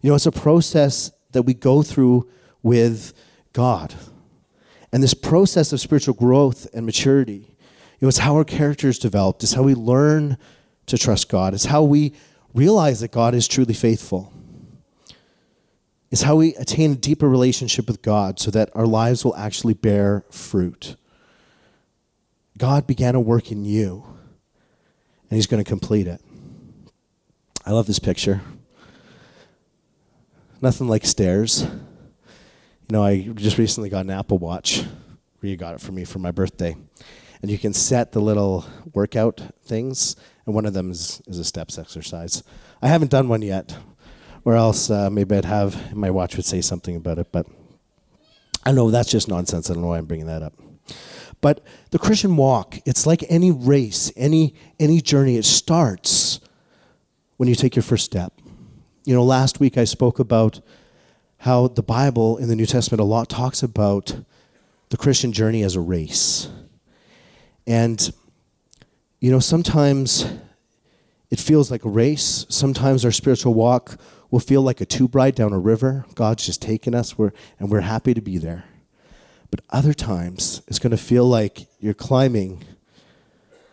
You 0.00 0.10
know, 0.10 0.14
it's 0.14 0.26
a 0.26 0.32
process 0.32 1.10
that 1.32 1.42
we 1.42 1.54
go 1.54 1.82
through 1.82 2.28
with 2.62 3.12
God. 3.52 3.94
And 4.92 5.02
this 5.02 5.14
process 5.14 5.72
of 5.72 5.80
spiritual 5.80 6.14
growth 6.14 6.66
and 6.72 6.86
maturity, 6.86 7.56
you 7.98 8.02
know, 8.02 8.08
it's 8.08 8.18
how 8.18 8.36
our 8.36 8.44
character 8.44 8.88
is 8.88 8.98
developed, 8.98 9.42
it's 9.42 9.54
how 9.54 9.64
we 9.64 9.74
learn 9.74 10.38
to 10.86 10.96
trust 10.96 11.28
God, 11.28 11.54
it's 11.54 11.66
how 11.66 11.82
we 11.82 12.14
realize 12.54 13.00
that 13.00 13.10
God 13.10 13.34
is 13.34 13.48
truly 13.48 13.74
faithful 13.74 14.32
is 16.10 16.22
how 16.22 16.36
we 16.36 16.54
attain 16.56 16.92
a 16.92 16.96
deeper 16.96 17.28
relationship 17.28 17.86
with 17.86 18.02
God 18.02 18.38
so 18.38 18.50
that 18.50 18.70
our 18.74 18.86
lives 18.86 19.24
will 19.24 19.36
actually 19.36 19.74
bear 19.74 20.24
fruit. 20.30 20.96
God 22.56 22.86
began 22.86 23.14
a 23.14 23.20
work 23.20 23.52
in 23.52 23.64
you, 23.64 24.04
and 25.28 25.36
He's 25.36 25.46
going 25.46 25.62
to 25.62 25.68
complete 25.68 26.06
it. 26.06 26.20
I 27.64 27.72
love 27.72 27.86
this 27.86 27.98
picture. 27.98 28.40
Nothing 30.60 30.88
like 30.88 31.04
stairs. 31.04 31.62
You 31.62 31.68
know, 32.90 33.04
I 33.04 33.20
just 33.34 33.58
recently 33.58 33.90
got 33.90 34.06
an 34.06 34.10
Apple 34.10 34.38
Watch. 34.38 34.82
Rhea 35.40 35.56
got 35.56 35.74
it 35.74 35.80
for 35.80 35.92
me 35.92 36.04
for 36.04 36.18
my 36.18 36.30
birthday. 36.30 36.74
And 37.42 37.50
you 37.50 37.58
can 37.58 37.72
set 37.72 38.10
the 38.12 38.20
little 38.20 38.64
workout 38.94 39.40
things, 39.62 40.16
and 40.46 40.54
one 40.54 40.66
of 40.66 40.72
them 40.72 40.90
is, 40.90 41.22
is 41.26 41.38
a 41.38 41.44
steps 41.44 41.78
exercise. 41.78 42.42
I 42.82 42.88
haven't 42.88 43.10
done 43.10 43.28
one 43.28 43.42
yet, 43.42 43.76
or 44.44 44.54
else 44.54 44.90
uh, 44.90 45.10
maybe 45.10 45.36
I'd 45.36 45.44
have 45.44 45.94
my 45.94 46.10
watch 46.10 46.36
would 46.36 46.46
say 46.46 46.60
something 46.60 46.96
about 46.96 47.18
it. 47.18 47.28
But 47.32 47.46
I 48.64 48.72
know 48.72 48.90
that's 48.90 49.10
just 49.10 49.28
nonsense. 49.28 49.70
I 49.70 49.74
don't 49.74 49.82
know 49.82 49.88
why 49.88 49.98
I'm 49.98 50.06
bringing 50.06 50.26
that 50.26 50.42
up. 50.42 50.54
But 51.40 51.64
the 51.90 51.98
Christian 51.98 52.36
walk, 52.36 52.78
it's 52.84 53.06
like 53.06 53.24
any 53.28 53.50
race, 53.50 54.12
any 54.16 54.54
any 54.80 55.00
journey. 55.00 55.36
It 55.36 55.44
starts 55.44 56.40
when 57.36 57.48
you 57.48 57.54
take 57.54 57.76
your 57.76 57.82
first 57.82 58.04
step. 58.04 58.32
You 59.04 59.14
know, 59.14 59.24
last 59.24 59.60
week 59.60 59.78
I 59.78 59.84
spoke 59.84 60.18
about 60.18 60.60
how 61.38 61.68
the 61.68 61.82
Bible 61.82 62.36
in 62.38 62.48
the 62.48 62.56
New 62.56 62.66
Testament 62.66 63.00
a 63.00 63.04
lot 63.04 63.28
talks 63.28 63.62
about 63.62 64.20
the 64.88 64.96
Christian 64.96 65.32
journey 65.32 65.62
as 65.62 65.76
a 65.76 65.80
race. 65.80 66.48
And 67.66 68.12
you 69.20 69.30
know, 69.30 69.40
sometimes 69.40 70.26
it 71.30 71.38
feels 71.38 71.70
like 71.70 71.84
a 71.84 71.88
race. 71.88 72.46
Sometimes 72.48 73.04
our 73.04 73.12
spiritual 73.12 73.54
walk 73.54 74.00
will 74.30 74.40
feel 74.40 74.62
like 74.62 74.80
a 74.80 74.86
tube 74.86 75.14
ride 75.14 75.34
down 75.34 75.52
a 75.52 75.58
river. 75.58 76.04
God's 76.14 76.44
just 76.44 76.60
taken 76.60 76.94
us, 76.94 77.16
we're, 77.16 77.32
and 77.58 77.70
we're 77.70 77.80
happy 77.80 78.14
to 78.14 78.20
be 78.20 78.38
there. 78.38 78.64
But 79.50 79.60
other 79.70 79.94
times, 79.94 80.62
it's 80.68 80.78
going 80.78 80.90
to 80.90 80.98
feel 80.98 81.24
like 81.24 81.66
you're 81.80 81.94
climbing 81.94 82.64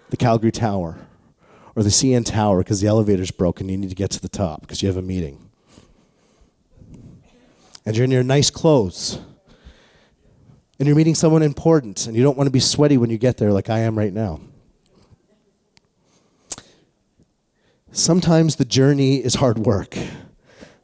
the 0.09 0.17
Calgary 0.17 0.51
Tower 0.51 0.97
or 1.75 1.83
the 1.83 1.89
CN 1.89 2.25
Tower 2.25 2.59
because 2.59 2.79
the 2.79 2.87
elevator's 2.87 3.31
broken. 3.31 3.67
You 3.67 3.77
need 3.77 3.89
to 3.89 3.95
get 3.95 4.11
to 4.11 4.21
the 4.21 4.29
top 4.29 4.61
because 4.61 4.81
you 4.81 4.87
have 4.87 4.97
a 4.97 5.01
meeting. 5.01 5.49
And 7.85 7.95
you're 7.95 8.05
in 8.05 8.11
your 8.11 8.23
nice 8.23 8.49
clothes. 8.49 9.19
And 10.79 10.87
you're 10.87 10.95
meeting 10.95 11.15
someone 11.15 11.41
important, 11.41 12.05
and 12.07 12.17
you 12.17 12.23
don't 12.23 12.37
want 12.37 12.47
to 12.47 12.51
be 12.51 12.59
sweaty 12.59 12.97
when 12.97 13.09
you 13.09 13.17
get 13.17 13.37
there, 13.37 13.53
like 13.53 13.69
I 13.69 13.79
am 13.79 13.97
right 13.97 14.11
now. 14.11 14.41
Sometimes 17.93 18.57
the 18.57 18.65
journey 18.65 19.23
is 19.23 19.35
hard 19.35 19.57
work. 19.59 19.97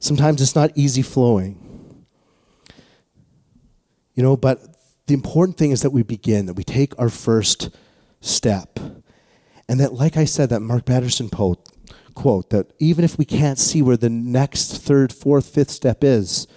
Sometimes 0.01 0.41
it's 0.41 0.55
not 0.55 0.71
easy 0.73 1.03
flowing. 1.03 2.05
You 4.15 4.23
know, 4.23 4.35
but 4.35 4.59
the 5.05 5.13
important 5.13 5.57
thing 5.57 5.69
is 5.69 5.83
that 5.83 5.91
we 5.91 6.01
begin, 6.01 6.47
that 6.47 6.55
we 6.55 6.63
take 6.63 6.97
our 6.99 7.07
first 7.07 7.69
step. 8.19 8.79
And 9.69 9.79
that, 9.79 9.93
like 9.93 10.17
I 10.17 10.25
said, 10.25 10.49
that 10.49 10.59
Mark 10.61 10.85
Batterson 10.85 11.29
quote, 11.29 11.69
quote, 12.15 12.49
that 12.49 12.73
even 12.79 13.05
if 13.05 13.19
we 13.19 13.25
can't 13.25 13.59
see 13.59 13.83
where 13.83 13.95
the 13.95 14.09
next 14.09 14.77
third, 14.81 15.13
fourth, 15.13 15.47
fifth 15.47 15.69
step 15.69 16.03
is, 16.03 16.47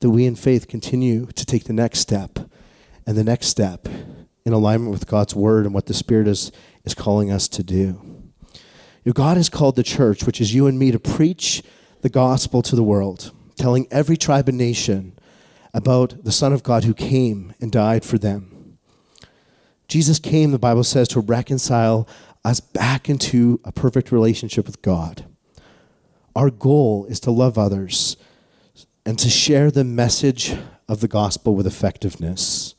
that 0.00 0.10
we 0.10 0.24
in 0.24 0.36
faith 0.36 0.68
continue 0.68 1.26
to 1.26 1.44
take 1.44 1.64
the 1.64 1.72
next 1.72 1.98
step 1.98 2.38
and 3.04 3.16
the 3.16 3.24
next 3.24 3.48
step 3.48 3.88
in 4.44 4.52
alignment 4.52 4.92
with 4.92 5.08
God's 5.08 5.34
word 5.34 5.64
and 5.64 5.74
what 5.74 5.86
the 5.86 5.94
Spirit 5.94 6.28
is, 6.28 6.52
is 6.84 6.94
calling 6.94 7.32
us 7.32 7.48
to 7.48 7.64
do. 7.64 8.00
You 9.02 9.10
know, 9.10 9.12
God 9.12 9.36
has 9.38 9.48
called 9.48 9.74
the 9.74 9.82
church, 9.82 10.24
which 10.24 10.40
is 10.40 10.54
you 10.54 10.68
and 10.68 10.78
me, 10.78 10.92
to 10.92 11.00
preach 11.00 11.64
the 12.02 12.08
gospel 12.08 12.62
to 12.62 12.76
the 12.76 12.82
world, 12.82 13.32
telling 13.56 13.86
every 13.90 14.16
tribe 14.16 14.48
and 14.48 14.58
nation 14.58 15.18
about 15.74 16.24
the 16.24 16.32
Son 16.32 16.52
of 16.52 16.62
God 16.62 16.84
who 16.84 16.94
came 16.94 17.54
and 17.60 17.70
died 17.70 18.04
for 18.04 18.18
them. 18.18 18.78
Jesus 19.88 20.18
came, 20.18 20.50
the 20.50 20.58
Bible 20.58 20.84
says, 20.84 21.08
to 21.08 21.20
reconcile 21.20 22.08
us 22.44 22.60
back 22.60 23.08
into 23.08 23.60
a 23.64 23.72
perfect 23.72 24.10
relationship 24.10 24.66
with 24.66 24.82
God. 24.82 25.24
Our 26.34 26.50
goal 26.50 27.06
is 27.06 27.20
to 27.20 27.30
love 27.30 27.58
others 27.58 28.16
and 29.04 29.18
to 29.18 29.28
share 29.28 29.70
the 29.70 29.84
message 29.84 30.56
of 30.88 31.00
the 31.00 31.08
gospel 31.08 31.54
with 31.54 31.66
effectiveness. 31.66 32.74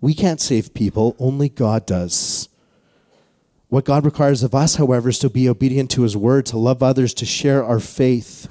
We 0.00 0.14
can't 0.14 0.40
save 0.40 0.74
people, 0.74 1.16
only 1.18 1.48
God 1.48 1.86
does. 1.86 2.48
What 3.72 3.86
God 3.86 4.04
requires 4.04 4.42
of 4.42 4.54
us, 4.54 4.76
however, 4.76 5.08
is 5.08 5.18
to 5.20 5.30
be 5.30 5.48
obedient 5.48 5.90
to 5.92 6.02
His 6.02 6.14
word, 6.14 6.44
to 6.44 6.58
love 6.58 6.82
others, 6.82 7.14
to 7.14 7.24
share 7.24 7.64
our 7.64 7.80
faith 7.80 8.46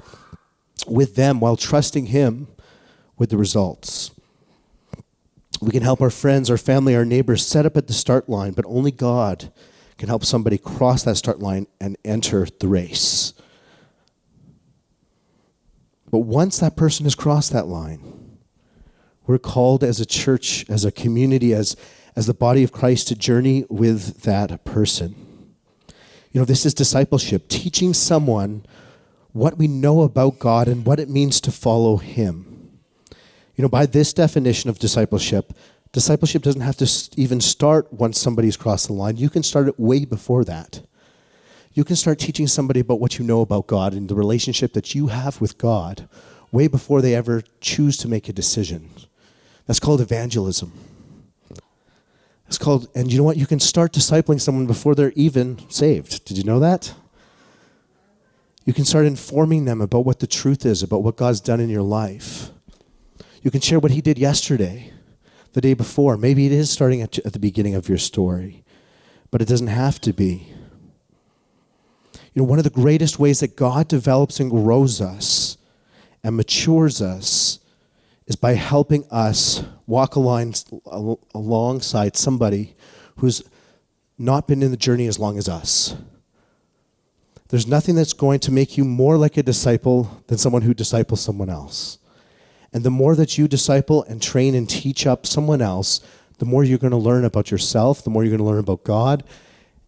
with 0.84 1.14
them 1.14 1.38
while 1.38 1.54
trusting 1.54 2.06
Him 2.06 2.48
with 3.16 3.30
the 3.30 3.36
results. 3.36 4.10
We 5.60 5.70
can 5.70 5.84
help 5.84 6.00
our 6.00 6.10
friends, 6.10 6.50
our 6.50 6.58
family, 6.58 6.96
our 6.96 7.04
neighbors 7.04 7.46
set 7.46 7.64
up 7.64 7.76
at 7.76 7.86
the 7.86 7.92
start 7.92 8.28
line, 8.28 8.54
but 8.54 8.64
only 8.66 8.90
God 8.90 9.52
can 9.96 10.08
help 10.08 10.24
somebody 10.24 10.58
cross 10.58 11.04
that 11.04 11.16
start 11.16 11.38
line 11.38 11.68
and 11.80 11.96
enter 12.04 12.48
the 12.58 12.66
race. 12.66 13.32
But 16.10 16.18
once 16.18 16.58
that 16.58 16.74
person 16.76 17.04
has 17.04 17.14
crossed 17.14 17.52
that 17.52 17.68
line, 17.68 18.21
we're 19.32 19.38
called 19.38 19.82
as 19.82 19.98
a 19.98 20.04
church, 20.04 20.68
as 20.68 20.84
a 20.84 20.92
community, 20.92 21.54
as, 21.54 21.74
as 22.14 22.26
the 22.26 22.34
body 22.34 22.62
of 22.62 22.70
Christ 22.70 23.08
to 23.08 23.16
journey 23.16 23.64
with 23.70 24.24
that 24.24 24.62
person. 24.66 25.14
You 26.32 26.40
know, 26.40 26.44
this 26.44 26.66
is 26.66 26.74
discipleship, 26.74 27.48
teaching 27.48 27.94
someone 27.94 28.66
what 29.32 29.56
we 29.56 29.68
know 29.68 30.02
about 30.02 30.38
God 30.38 30.68
and 30.68 30.84
what 30.84 31.00
it 31.00 31.08
means 31.08 31.40
to 31.40 31.50
follow 31.50 31.96
Him. 31.96 32.72
You 33.56 33.62
know, 33.62 33.70
by 33.70 33.86
this 33.86 34.12
definition 34.12 34.68
of 34.68 34.78
discipleship, 34.78 35.54
discipleship 35.92 36.42
doesn't 36.42 36.60
have 36.60 36.76
to 36.76 37.10
even 37.16 37.40
start 37.40 37.90
once 37.90 38.20
somebody's 38.20 38.58
crossed 38.58 38.88
the 38.88 38.92
line. 38.92 39.16
You 39.16 39.30
can 39.30 39.42
start 39.42 39.66
it 39.66 39.80
way 39.80 40.04
before 40.04 40.44
that. 40.44 40.82
You 41.72 41.84
can 41.84 41.96
start 41.96 42.18
teaching 42.18 42.48
somebody 42.48 42.80
about 42.80 43.00
what 43.00 43.18
you 43.18 43.24
know 43.24 43.40
about 43.40 43.66
God 43.66 43.94
and 43.94 44.10
the 44.10 44.14
relationship 44.14 44.74
that 44.74 44.94
you 44.94 45.06
have 45.06 45.40
with 45.40 45.56
God 45.56 46.06
way 46.50 46.66
before 46.66 47.00
they 47.00 47.14
ever 47.14 47.42
choose 47.62 47.96
to 47.96 48.08
make 48.08 48.28
a 48.28 48.32
decision. 48.34 48.90
That's 49.72 49.80
called 49.80 50.02
evangelism. 50.02 50.70
It's 52.46 52.58
called, 52.58 52.88
and 52.94 53.10
you 53.10 53.16
know 53.16 53.24
what? 53.24 53.38
You 53.38 53.46
can 53.46 53.58
start 53.58 53.94
discipling 53.94 54.38
someone 54.38 54.66
before 54.66 54.94
they're 54.94 55.14
even 55.16 55.66
saved. 55.70 56.26
Did 56.26 56.36
you 56.36 56.44
know 56.44 56.60
that? 56.60 56.92
You 58.66 58.74
can 58.74 58.84
start 58.84 59.06
informing 59.06 59.64
them 59.64 59.80
about 59.80 60.04
what 60.04 60.20
the 60.20 60.26
truth 60.26 60.66
is, 60.66 60.82
about 60.82 61.02
what 61.02 61.16
God's 61.16 61.40
done 61.40 61.58
in 61.58 61.70
your 61.70 61.80
life. 61.80 62.50
You 63.40 63.50
can 63.50 63.62
share 63.62 63.78
what 63.80 63.92
He 63.92 64.02
did 64.02 64.18
yesterday, 64.18 64.92
the 65.54 65.62
day 65.62 65.72
before. 65.72 66.18
Maybe 66.18 66.44
it 66.44 66.52
is 66.52 66.68
starting 66.68 67.00
at, 67.00 67.18
at 67.20 67.32
the 67.32 67.38
beginning 67.38 67.74
of 67.74 67.88
your 67.88 67.96
story, 67.96 68.64
but 69.30 69.40
it 69.40 69.48
doesn't 69.48 69.68
have 69.68 70.02
to 70.02 70.12
be. 70.12 70.52
You 72.34 72.42
know, 72.42 72.44
one 72.44 72.58
of 72.58 72.64
the 72.64 72.68
greatest 72.68 73.18
ways 73.18 73.40
that 73.40 73.56
God 73.56 73.88
develops 73.88 74.38
and 74.38 74.50
grows 74.50 75.00
us 75.00 75.56
and 76.22 76.36
matures 76.36 77.00
us 77.00 77.58
is 78.32 78.36
by 78.36 78.54
helping 78.54 79.04
us 79.10 79.62
walk 79.86 80.16
along, 80.16 80.54
alongside 81.34 82.16
somebody 82.16 82.74
who's 83.18 83.42
not 84.16 84.48
been 84.48 84.62
in 84.62 84.70
the 84.70 84.76
journey 84.78 85.06
as 85.06 85.18
long 85.18 85.36
as 85.36 85.50
us. 85.50 85.94
There's 87.48 87.66
nothing 87.66 87.94
that's 87.94 88.14
going 88.14 88.40
to 88.40 88.50
make 88.50 88.78
you 88.78 88.84
more 88.84 89.18
like 89.18 89.36
a 89.36 89.42
disciple 89.42 90.22
than 90.28 90.38
someone 90.38 90.62
who 90.62 90.72
disciples 90.72 91.20
someone 91.20 91.50
else. 91.50 91.98
And 92.72 92.84
the 92.84 92.90
more 92.90 93.14
that 93.16 93.36
you 93.36 93.48
disciple 93.48 94.02
and 94.04 94.22
train 94.22 94.54
and 94.54 94.66
teach 94.66 95.06
up 95.06 95.26
someone 95.26 95.60
else, 95.60 96.00
the 96.38 96.46
more 96.46 96.64
you're 96.64 96.78
going 96.78 96.92
to 96.92 96.96
learn 96.96 97.26
about 97.26 97.50
yourself, 97.50 98.02
the 98.02 98.08
more 98.08 98.24
you're 98.24 98.30
going 98.30 98.38
to 98.38 98.50
learn 98.50 98.60
about 98.60 98.82
God, 98.82 99.24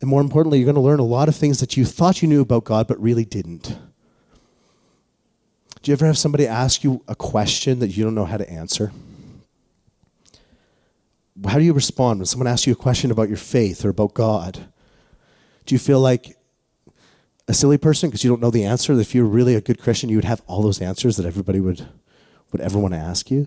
and 0.02 0.10
more 0.10 0.20
importantly, 0.20 0.58
you're 0.58 0.66
going 0.66 0.74
to 0.74 0.82
learn 0.82 1.00
a 1.00 1.02
lot 1.02 1.30
of 1.30 1.34
things 1.34 1.60
that 1.60 1.78
you 1.78 1.86
thought 1.86 2.20
you 2.20 2.28
knew 2.28 2.42
about 2.42 2.64
God 2.64 2.86
but 2.86 3.00
really 3.00 3.24
didn't. 3.24 3.78
Do 5.84 5.90
you 5.90 5.92
ever 5.92 6.06
have 6.06 6.16
somebody 6.16 6.46
ask 6.46 6.82
you 6.82 7.04
a 7.06 7.14
question 7.14 7.80
that 7.80 7.88
you 7.88 8.04
don't 8.04 8.14
know 8.14 8.24
how 8.24 8.38
to 8.38 8.48
answer? 8.48 8.90
How 11.46 11.58
do 11.58 11.64
you 11.64 11.74
respond 11.74 12.20
when 12.20 12.24
someone 12.24 12.46
asks 12.46 12.66
you 12.66 12.72
a 12.72 12.76
question 12.76 13.10
about 13.10 13.28
your 13.28 13.36
faith 13.36 13.84
or 13.84 13.90
about 13.90 14.14
God? 14.14 14.66
Do 15.66 15.74
you 15.74 15.78
feel 15.78 16.00
like 16.00 16.38
a 17.48 17.52
silly 17.52 17.76
person 17.76 18.08
because 18.08 18.24
you 18.24 18.30
don't 18.30 18.40
know 18.40 18.50
the 18.50 18.64
answer. 18.64 18.98
If 18.98 19.14
you're 19.14 19.26
really 19.26 19.54
a 19.54 19.60
good 19.60 19.78
Christian, 19.78 20.08
you 20.08 20.16
would 20.16 20.24
have 20.24 20.40
all 20.46 20.62
those 20.62 20.80
answers 20.80 21.18
that 21.18 21.26
everybody 21.26 21.60
would, 21.60 21.86
would 22.50 22.62
ever 22.62 22.78
want 22.78 22.94
to 22.94 22.98
ask 22.98 23.30
you. 23.30 23.46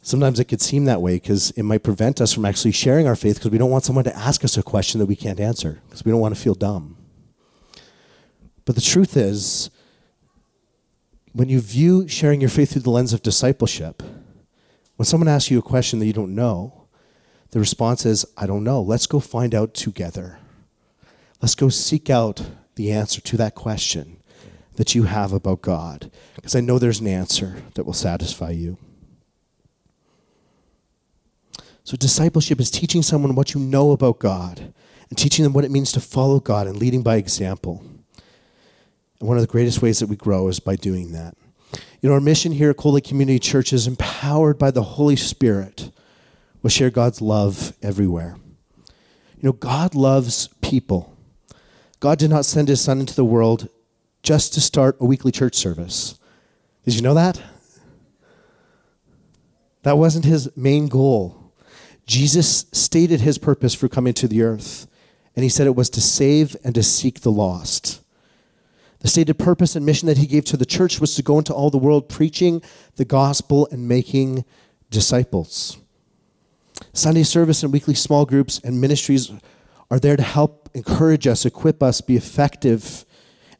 Sometimes 0.00 0.40
it 0.40 0.46
could 0.46 0.62
seem 0.62 0.86
that 0.86 1.02
way 1.02 1.16
because 1.16 1.50
it 1.50 1.64
might 1.64 1.82
prevent 1.82 2.22
us 2.22 2.32
from 2.32 2.46
actually 2.46 2.72
sharing 2.72 3.06
our 3.06 3.16
faith 3.16 3.36
because 3.36 3.50
we 3.50 3.58
don't 3.58 3.70
want 3.70 3.84
someone 3.84 4.04
to 4.04 4.16
ask 4.16 4.42
us 4.42 4.56
a 4.56 4.62
question 4.62 4.98
that 4.98 5.06
we 5.06 5.16
can't 5.16 5.38
answer 5.38 5.82
because 5.86 6.02
we 6.02 6.10
don't 6.10 6.22
want 6.22 6.34
to 6.34 6.40
feel 6.40 6.54
dumb. 6.54 6.96
But 8.64 8.76
the 8.76 8.80
truth 8.80 9.14
is, 9.18 9.68
when 11.32 11.48
you 11.48 11.60
view 11.60 12.08
sharing 12.08 12.40
your 12.40 12.50
faith 12.50 12.72
through 12.72 12.82
the 12.82 12.90
lens 12.90 13.12
of 13.12 13.22
discipleship, 13.22 14.02
when 14.96 15.06
someone 15.06 15.28
asks 15.28 15.50
you 15.50 15.58
a 15.58 15.62
question 15.62 15.98
that 15.98 16.06
you 16.06 16.12
don't 16.12 16.34
know, 16.34 16.86
the 17.50 17.58
response 17.58 18.04
is, 18.06 18.26
I 18.36 18.46
don't 18.46 18.64
know. 18.64 18.80
Let's 18.80 19.06
go 19.06 19.20
find 19.20 19.54
out 19.54 19.74
together. 19.74 20.38
Let's 21.40 21.54
go 21.54 21.68
seek 21.68 22.10
out 22.10 22.42
the 22.74 22.92
answer 22.92 23.20
to 23.20 23.36
that 23.38 23.54
question 23.54 24.18
that 24.74 24.94
you 24.94 25.04
have 25.04 25.32
about 25.32 25.62
God, 25.62 26.10
because 26.36 26.54
I 26.54 26.60
know 26.60 26.78
there's 26.78 27.00
an 27.00 27.06
answer 27.06 27.62
that 27.74 27.84
will 27.84 27.92
satisfy 27.92 28.50
you. 28.50 28.78
So, 31.82 31.96
discipleship 31.96 32.60
is 32.60 32.70
teaching 32.70 33.02
someone 33.02 33.34
what 33.34 33.52
you 33.52 33.60
know 33.60 33.90
about 33.90 34.20
God 34.20 34.72
and 35.08 35.18
teaching 35.18 35.42
them 35.42 35.52
what 35.52 35.64
it 35.64 35.70
means 35.70 35.92
to 35.92 36.00
follow 36.00 36.38
God 36.38 36.66
and 36.66 36.76
leading 36.76 37.02
by 37.02 37.16
example. 37.16 37.84
And 39.20 39.28
one 39.28 39.36
of 39.36 39.42
the 39.42 39.46
greatest 39.46 39.82
ways 39.82 39.98
that 40.00 40.08
we 40.08 40.16
grow 40.16 40.48
is 40.48 40.58
by 40.58 40.76
doing 40.76 41.12
that. 41.12 41.36
You 42.00 42.08
know, 42.08 42.14
our 42.14 42.20
mission 42.20 42.52
here 42.52 42.70
at 42.70 42.84
Lake 42.84 43.04
Community 43.04 43.38
Church 43.38 43.72
is 43.72 43.86
empowered 43.86 44.58
by 44.58 44.70
the 44.70 44.82
Holy 44.82 45.16
Spirit. 45.16 45.90
We'll 46.62 46.70
share 46.70 46.90
God's 46.90 47.20
love 47.20 47.74
everywhere. 47.82 48.36
You 49.36 49.48
know, 49.48 49.52
God 49.52 49.94
loves 49.94 50.48
people. 50.62 51.16
God 52.00 52.18
did 52.18 52.30
not 52.30 52.46
send 52.46 52.68
his 52.68 52.80
son 52.80 53.00
into 53.00 53.14
the 53.14 53.24
world 53.24 53.68
just 54.22 54.54
to 54.54 54.60
start 54.60 54.96
a 55.00 55.04
weekly 55.04 55.30
church 55.30 55.54
service. 55.54 56.18
Did 56.84 56.94
you 56.94 57.02
know 57.02 57.14
that? 57.14 57.40
That 59.82 59.98
wasn't 59.98 60.24
his 60.24 60.54
main 60.56 60.88
goal. 60.88 61.52
Jesus 62.06 62.66
stated 62.72 63.20
his 63.20 63.38
purpose 63.38 63.74
for 63.74 63.88
coming 63.88 64.14
to 64.14 64.28
the 64.28 64.42
earth, 64.42 64.86
and 65.36 65.42
he 65.42 65.48
said 65.48 65.66
it 65.66 65.76
was 65.76 65.90
to 65.90 66.00
save 66.00 66.56
and 66.64 66.74
to 66.74 66.82
seek 66.82 67.20
the 67.20 67.30
lost. 67.30 67.99
The 69.00 69.08
stated 69.08 69.38
purpose 69.38 69.76
and 69.76 69.84
mission 69.84 70.06
that 70.08 70.18
he 70.18 70.26
gave 70.26 70.44
to 70.46 70.56
the 70.56 70.66
church 70.66 71.00
was 71.00 71.14
to 71.14 71.22
go 71.22 71.38
into 71.38 71.54
all 71.54 71.70
the 71.70 71.78
world 71.78 72.08
preaching 72.08 72.62
the 72.96 73.04
gospel 73.04 73.66
and 73.70 73.88
making 73.88 74.44
disciples. 74.90 75.78
Sunday 76.92 77.22
service 77.22 77.62
and 77.62 77.72
weekly 77.72 77.94
small 77.94 78.26
groups 78.26 78.60
and 78.62 78.80
ministries 78.80 79.32
are 79.90 79.98
there 79.98 80.16
to 80.16 80.22
help 80.22 80.68
encourage 80.74 81.26
us, 81.26 81.44
equip 81.44 81.82
us, 81.82 82.00
be 82.00 82.16
effective 82.16 83.04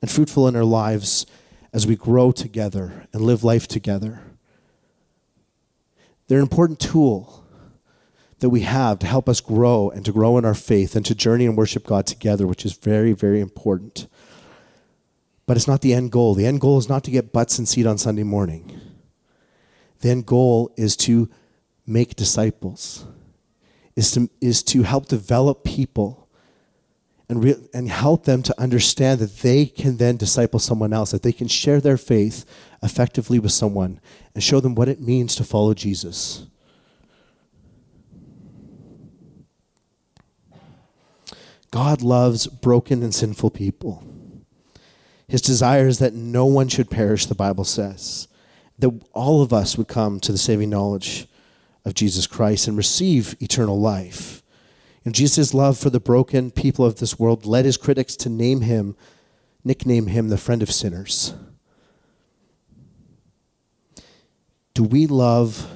and 0.02 0.10
fruitful 0.10 0.46
in 0.46 0.56
our 0.56 0.64
lives 0.64 1.26
as 1.72 1.86
we 1.86 1.96
grow 1.96 2.32
together 2.32 3.06
and 3.12 3.22
live 3.22 3.42
life 3.42 3.66
together. 3.66 4.22
They're 6.28 6.38
an 6.38 6.44
important 6.44 6.80
tool 6.80 7.44
that 8.40 8.50
we 8.50 8.60
have 8.60 8.98
to 9.00 9.06
help 9.06 9.28
us 9.28 9.40
grow 9.40 9.90
and 9.90 10.04
to 10.04 10.12
grow 10.12 10.38
in 10.38 10.44
our 10.44 10.54
faith 10.54 10.96
and 10.96 11.04
to 11.06 11.14
journey 11.14 11.46
and 11.46 11.56
worship 11.56 11.84
God 11.84 12.06
together, 12.06 12.46
which 12.46 12.64
is 12.64 12.72
very, 12.72 13.12
very 13.12 13.40
important. 13.40 14.06
But 15.50 15.56
it's 15.56 15.66
not 15.66 15.80
the 15.80 15.94
end 15.94 16.12
goal. 16.12 16.36
The 16.36 16.46
end 16.46 16.60
goal 16.60 16.78
is 16.78 16.88
not 16.88 17.02
to 17.02 17.10
get 17.10 17.32
butts 17.32 17.58
and 17.58 17.68
seat 17.68 17.84
on 17.84 17.98
Sunday 17.98 18.22
morning. 18.22 18.80
The 19.98 20.10
end 20.10 20.24
goal 20.24 20.72
is 20.76 20.96
to 20.98 21.28
make 21.84 22.14
disciples, 22.14 23.04
is 23.96 24.12
to, 24.12 24.30
is 24.40 24.62
to 24.62 24.84
help 24.84 25.08
develop 25.08 25.64
people 25.64 26.28
and, 27.28 27.42
re- 27.42 27.56
and 27.74 27.88
help 27.88 28.26
them 28.26 28.44
to 28.44 28.60
understand 28.60 29.18
that 29.18 29.38
they 29.38 29.66
can 29.66 29.96
then 29.96 30.16
disciple 30.16 30.60
someone 30.60 30.92
else, 30.92 31.10
that 31.10 31.24
they 31.24 31.32
can 31.32 31.48
share 31.48 31.80
their 31.80 31.96
faith 31.96 32.44
effectively 32.80 33.40
with 33.40 33.50
someone 33.50 33.98
and 34.36 34.44
show 34.44 34.60
them 34.60 34.76
what 34.76 34.88
it 34.88 35.00
means 35.00 35.34
to 35.34 35.42
follow 35.42 35.74
Jesus. 35.74 36.46
God 41.72 42.02
loves 42.02 42.46
broken 42.46 43.02
and 43.02 43.12
sinful 43.12 43.50
people. 43.50 44.04
His 45.30 45.40
desire 45.40 45.86
is 45.86 46.00
that 46.00 46.12
no 46.12 46.44
one 46.44 46.66
should 46.66 46.90
perish, 46.90 47.26
the 47.26 47.36
Bible 47.36 47.62
says, 47.62 48.26
that 48.80 48.90
all 49.12 49.42
of 49.42 49.52
us 49.52 49.78
would 49.78 49.86
come 49.86 50.18
to 50.18 50.32
the 50.32 50.38
saving 50.38 50.70
knowledge 50.70 51.28
of 51.84 51.94
Jesus 51.94 52.26
Christ 52.26 52.66
and 52.66 52.76
receive 52.76 53.36
eternal 53.40 53.78
life. 53.78 54.42
And 55.04 55.14
Jesus' 55.14 55.54
love 55.54 55.78
for 55.78 55.88
the 55.88 56.00
broken 56.00 56.50
people 56.50 56.84
of 56.84 56.96
this 56.96 57.16
world 57.16 57.46
led 57.46 57.64
his 57.64 57.76
critics 57.76 58.16
to 58.16 58.28
name 58.28 58.62
him, 58.62 58.96
nickname 59.62 60.08
him 60.08 60.30
the 60.30 60.36
friend 60.36 60.64
of 60.64 60.72
sinners. 60.72 61.32
Do 64.74 64.82
we 64.82 65.06
love 65.06 65.70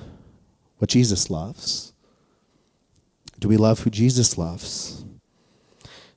what 0.78 0.90
Jesus 0.90 1.30
loves? 1.30 1.92
Do 3.38 3.46
we 3.46 3.56
love 3.56 3.80
who 3.80 3.90
Jesus 3.90 4.36
loves? 4.36 5.04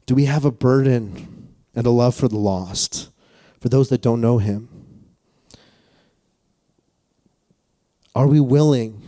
Do 0.08 0.16
we 0.16 0.26
have 0.26 0.44
a 0.44 0.52
burden 0.52 1.50
and 1.76 1.86
a 1.86 1.92
love 1.92 2.16
for 2.16 2.28
the 2.28 2.40
lost, 2.40 3.10
for 3.60 3.70
those 3.70 3.90
that 3.90 4.02
don't 4.02 4.22
know 4.22 4.38
him? 4.38 4.70
Are 8.16 8.28
we 8.28 8.40
willing 8.40 9.04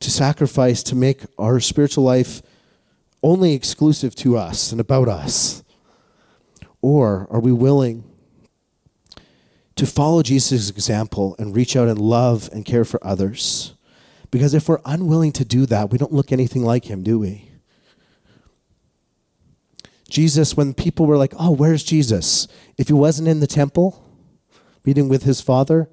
to 0.00 0.10
sacrifice 0.10 0.82
to 0.84 0.94
make 0.94 1.22
our 1.38 1.60
spiritual 1.60 2.04
life 2.04 2.42
only 3.22 3.54
exclusive 3.54 4.14
to 4.16 4.36
us 4.36 4.70
and 4.70 4.80
about 4.80 5.08
us? 5.08 5.62
Or 6.82 7.26
are 7.30 7.40
we 7.40 7.52
willing 7.52 8.04
to 9.76 9.86
follow 9.86 10.22
Jesus' 10.22 10.68
example 10.68 11.34
and 11.38 11.56
reach 11.56 11.74
out 11.74 11.88
and 11.88 11.98
love 11.98 12.50
and 12.52 12.66
care 12.66 12.84
for 12.84 13.04
others? 13.04 13.74
Because 14.30 14.52
if 14.52 14.68
we're 14.68 14.80
unwilling 14.84 15.32
to 15.32 15.44
do 15.44 15.64
that, 15.66 15.90
we 15.90 15.96
don't 15.96 16.12
look 16.12 16.30
anything 16.30 16.62
like 16.62 16.84
him, 16.84 17.02
do 17.02 17.18
we? 17.18 17.53
Jesus, 20.08 20.56
when 20.56 20.74
people 20.74 21.06
were 21.06 21.16
like, 21.16 21.32
oh, 21.38 21.50
where's 21.50 21.82
Jesus? 21.82 22.46
If 22.76 22.88
he 22.88 22.94
wasn't 22.94 23.28
in 23.28 23.40
the 23.40 23.46
temple, 23.46 24.04
meeting 24.84 25.08
with 25.08 25.22
his 25.22 25.40
father, 25.40 25.88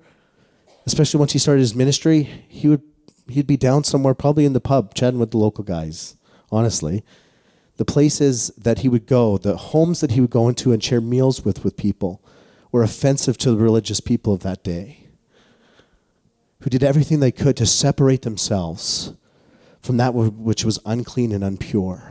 especially 0.85 1.19
once 1.19 1.33
he 1.33 1.39
started 1.39 1.61
his 1.61 1.75
ministry, 1.75 2.23
he 2.47 2.67
would 2.67 2.81
he'd 3.29 3.47
be 3.47 3.57
down 3.57 3.83
somewhere, 3.83 4.13
probably 4.13 4.45
in 4.45 4.53
the 4.53 4.59
pub, 4.59 4.93
chatting 4.93 5.19
with 5.19 5.31
the 5.31 5.37
local 5.37 5.63
guys. 5.63 6.15
Honestly, 6.51 7.03
the 7.77 7.85
places 7.85 8.51
that 8.57 8.79
he 8.79 8.89
would 8.89 9.05
go, 9.05 9.37
the 9.37 9.55
homes 9.55 10.01
that 10.01 10.11
he 10.11 10.19
would 10.19 10.29
go 10.29 10.49
into 10.49 10.73
and 10.73 10.83
share 10.83 10.99
meals 10.99 11.45
with 11.45 11.63
with 11.63 11.77
people, 11.77 12.21
were 12.71 12.83
offensive 12.83 13.37
to 13.37 13.51
the 13.51 13.57
religious 13.57 14.01
people 14.01 14.33
of 14.33 14.41
that 14.41 14.63
day, 14.63 15.07
who 16.61 16.69
did 16.69 16.83
everything 16.83 17.19
they 17.19 17.31
could 17.31 17.55
to 17.57 17.65
separate 17.65 18.23
themselves 18.23 19.13
from 19.81 19.97
that 19.97 20.13
which 20.13 20.65
was 20.65 20.79
unclean 20.85 21.31
and 21.31 21.43
unpure. 21.43 22.10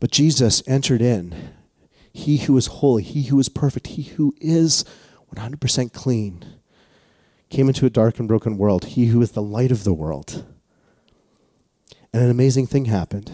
But 0.00 0.10
Jesus 0.10 0.62
entered 0.66 1.02
in. 1.02 1.54
He 2.12 2.38
who 2.38 2.56
is 2.56 2.66
holy, 2.66 3.02
he 3.02 3.24
who 3.24 3.38
is 3.38 3.48
perfect, 3.48 3.88
he 3.88 4.02
who 4.02 4.34
is 4.40 4.84
100% 5.34 5.92
clean, 5.92 6.44
came 7.48 7.68
into 7.68 7.86
a 7.86 7.90
dark 7.90 8.18
and 8.18 8.26
broken 8.26 8.58
world. 8.58 8.86
He 8.86 9.06
who 9.06 9.22
is 9.22 9.32
the 9.32 9.42
light 9.42 9.70
of 9.70 9.84
the 9.84 9.92
world. 9.92 10.44
And 12.12 12.22
an 12.22 12.30
amazing 12.30 12.66
thing 12.66 12.86
happened. 12.86 13.30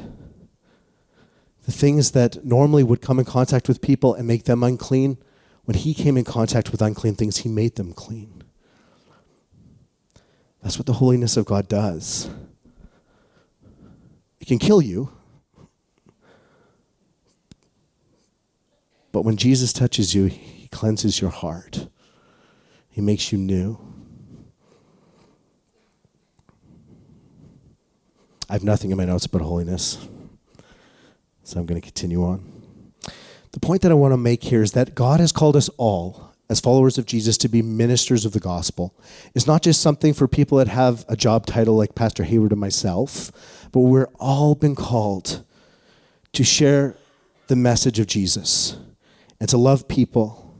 The 1.65 1.73
things 1.73 2.11
that 2.11 2.45
normally 2.45 2.83
would 2.83 3.01
come 3.01 3.19
in 3.19 3.25
contact 3.25 3.69
with 3.69 3.81
people 3.81 4.15
and 4.15 4.27
make 4.27 4.45
them 4.45 4.63
unclean, 4.63 5.17
when 5.65 5.77
he 5.77 5.95
came 5.95 6.19
in 6.19 6.25
contact 6.25 6.71
with 6.71 6.83
unclean 6.83 7.15
things, 7.15 7.39
he 7.39 7.49
made 7.49 7.77
them 7.77 7.93
clean. 7.93 8.43
That's 10.63 10.79
what 10.79 10.87
the 10.87 10.95
holiness 10.95 11.37
of 11.37 11.47
God 11.47 11.69
does. 11.69 12.29
It 14.41 14.47
can 14.47 14.59
kill 14.59 14.83
you. 14.83 15.11
But 19.15 19.25
when 19.25 19.37
Jesus 19.37 19.73
touches 19.73 20.13
you, 20.13 20.25
he 20.25 20.67
cleanses 20.73 21.21
your 21.21 21.31
heart. 21.31 21.87
He 22.91 23.01
makes 23.01 23.31
you 23.31 23.39
new. 23.39 23.79
I 28.51 28.55
have 28.55 28.65
nothing 28.65 28.91
in 28.91 28.97
my 28.97 29.05
notes 29.05 29.25
about 29.25 29.43
holiness. 29.43 30.05
So 31.45 31.61
I'm 31.61 31.65
going 31.65 31.81
to 31.81 31.85
continue 31.85 32.25
on. 32.25 32.45
The 33.53 33.61
point 33.61 33.83
that 33.83 33.93
I 33.93 33.95
want 33.95 34.11
to 34.15 34.17
make 34.17 34.43
here 34.43 34.63
is 34.63 34.73
that 34.73 34.97
God 34.97 35.21
has 35.21 35.31
called 35.31 35.55
us 35.55 35.69
all 35.77 36.35
as 36.51 36.59
followers 36.59 36.99
of 36.99 37.07
Jesus 37.07 37.39
to 37.39 37.49
be 37.49 37.63
ministers 37.63 38.25
of 38.25 38.33
the 38.33 38.41
gospel. 38.41 38.97
It's 39.33 39.47
not 39.47 39.63
just 39.63 39.81
something 39.81 40.13
for 40.13 40.27
people 40.27 40.59
that 40.59 40.67
have 40.67 41.05
a 41.09 41.15
job 41.15 41.47
title 41.47 41.77
like 41.77 41.95
Pastor 41.95 42.25
Hayward 42.25 42.51
and 42.51 42.61
myself, 42.61 43.31
but 43.71 43.79
we're 43.79 44.11
all 44.19 44.57
been 44.57 44.75
called 44.75 45.45
to 46.33 46.43
share 46.43 46.97
the 47.47 47.55
message 47.55 48.01
of 48.01 48.09
Jesus 48.09 48.77
and 49.41 49.49
to 49.49 49.57
love 49.57 49.89
people 49.89 50.55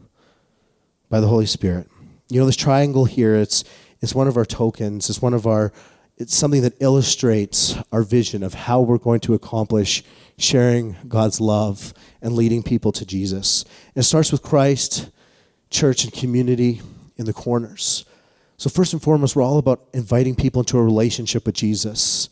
by 1.09 1.21
the 1.21 1.27
Holy 1.27 1.47
Spirit. 1.47 1.89
You 2.29 2.41
know, 2.41 2.47
this 2.47 2.57
triangle 2.57 3.05
here, 3.05 3.37
it's, 3.37 3.65
it's 4.01 4.15
one 4.15 4.29
of 4.29 4.37
our 4.37 4.45
tokens, 4.45 5.09
it's 5.09 5.23
one 5.23 5.35
of 5.35 5.47
our, 5.47 5.73
it's 6.17 6.35
something 6.35 6.63
that 6.63 6.75
illustrates 6.81 7.77
our 7.93 8.03
vision 8.03 8.43
of 8.43 8.55
how 8.55 8.81
we're 8.81 8.99
going 8.99 9.21
to 9.21 9.35
accomplish 9.35 10.03
sharing 10.39 10.97
God's 11.07 11.41
love 11.41 11.95
and 12.23 12.35
leading 12.35 12.63
people 12.63 12.93
to 12.93 13.07
Jesus. 13.07 13.65
And 13.95 14.03
it 14.03 14.07
starts 14.07 14.33
with 14.33 14.43
Christ 14.43 15.11
church 15.71 16.05
and 16.05 16.13
community 16.13 16.81
in 17.17 17.27
the 17.27 17.33
corners. 17.33 18.05
So, 18.57 18.71
first 18.71 18.93
and 18.93 19.03
foremost, 19.03 19.35
we're 19.35 19.43
all 19.43 19.59
about 19.59 19.85
inviting 19.93 20.35
people 20.35 20.61
into 20.61 20.79
a 20.79 20.83
relationship 20.85 21.47
with 21.47 21.55
Jesus. 21.55 22.29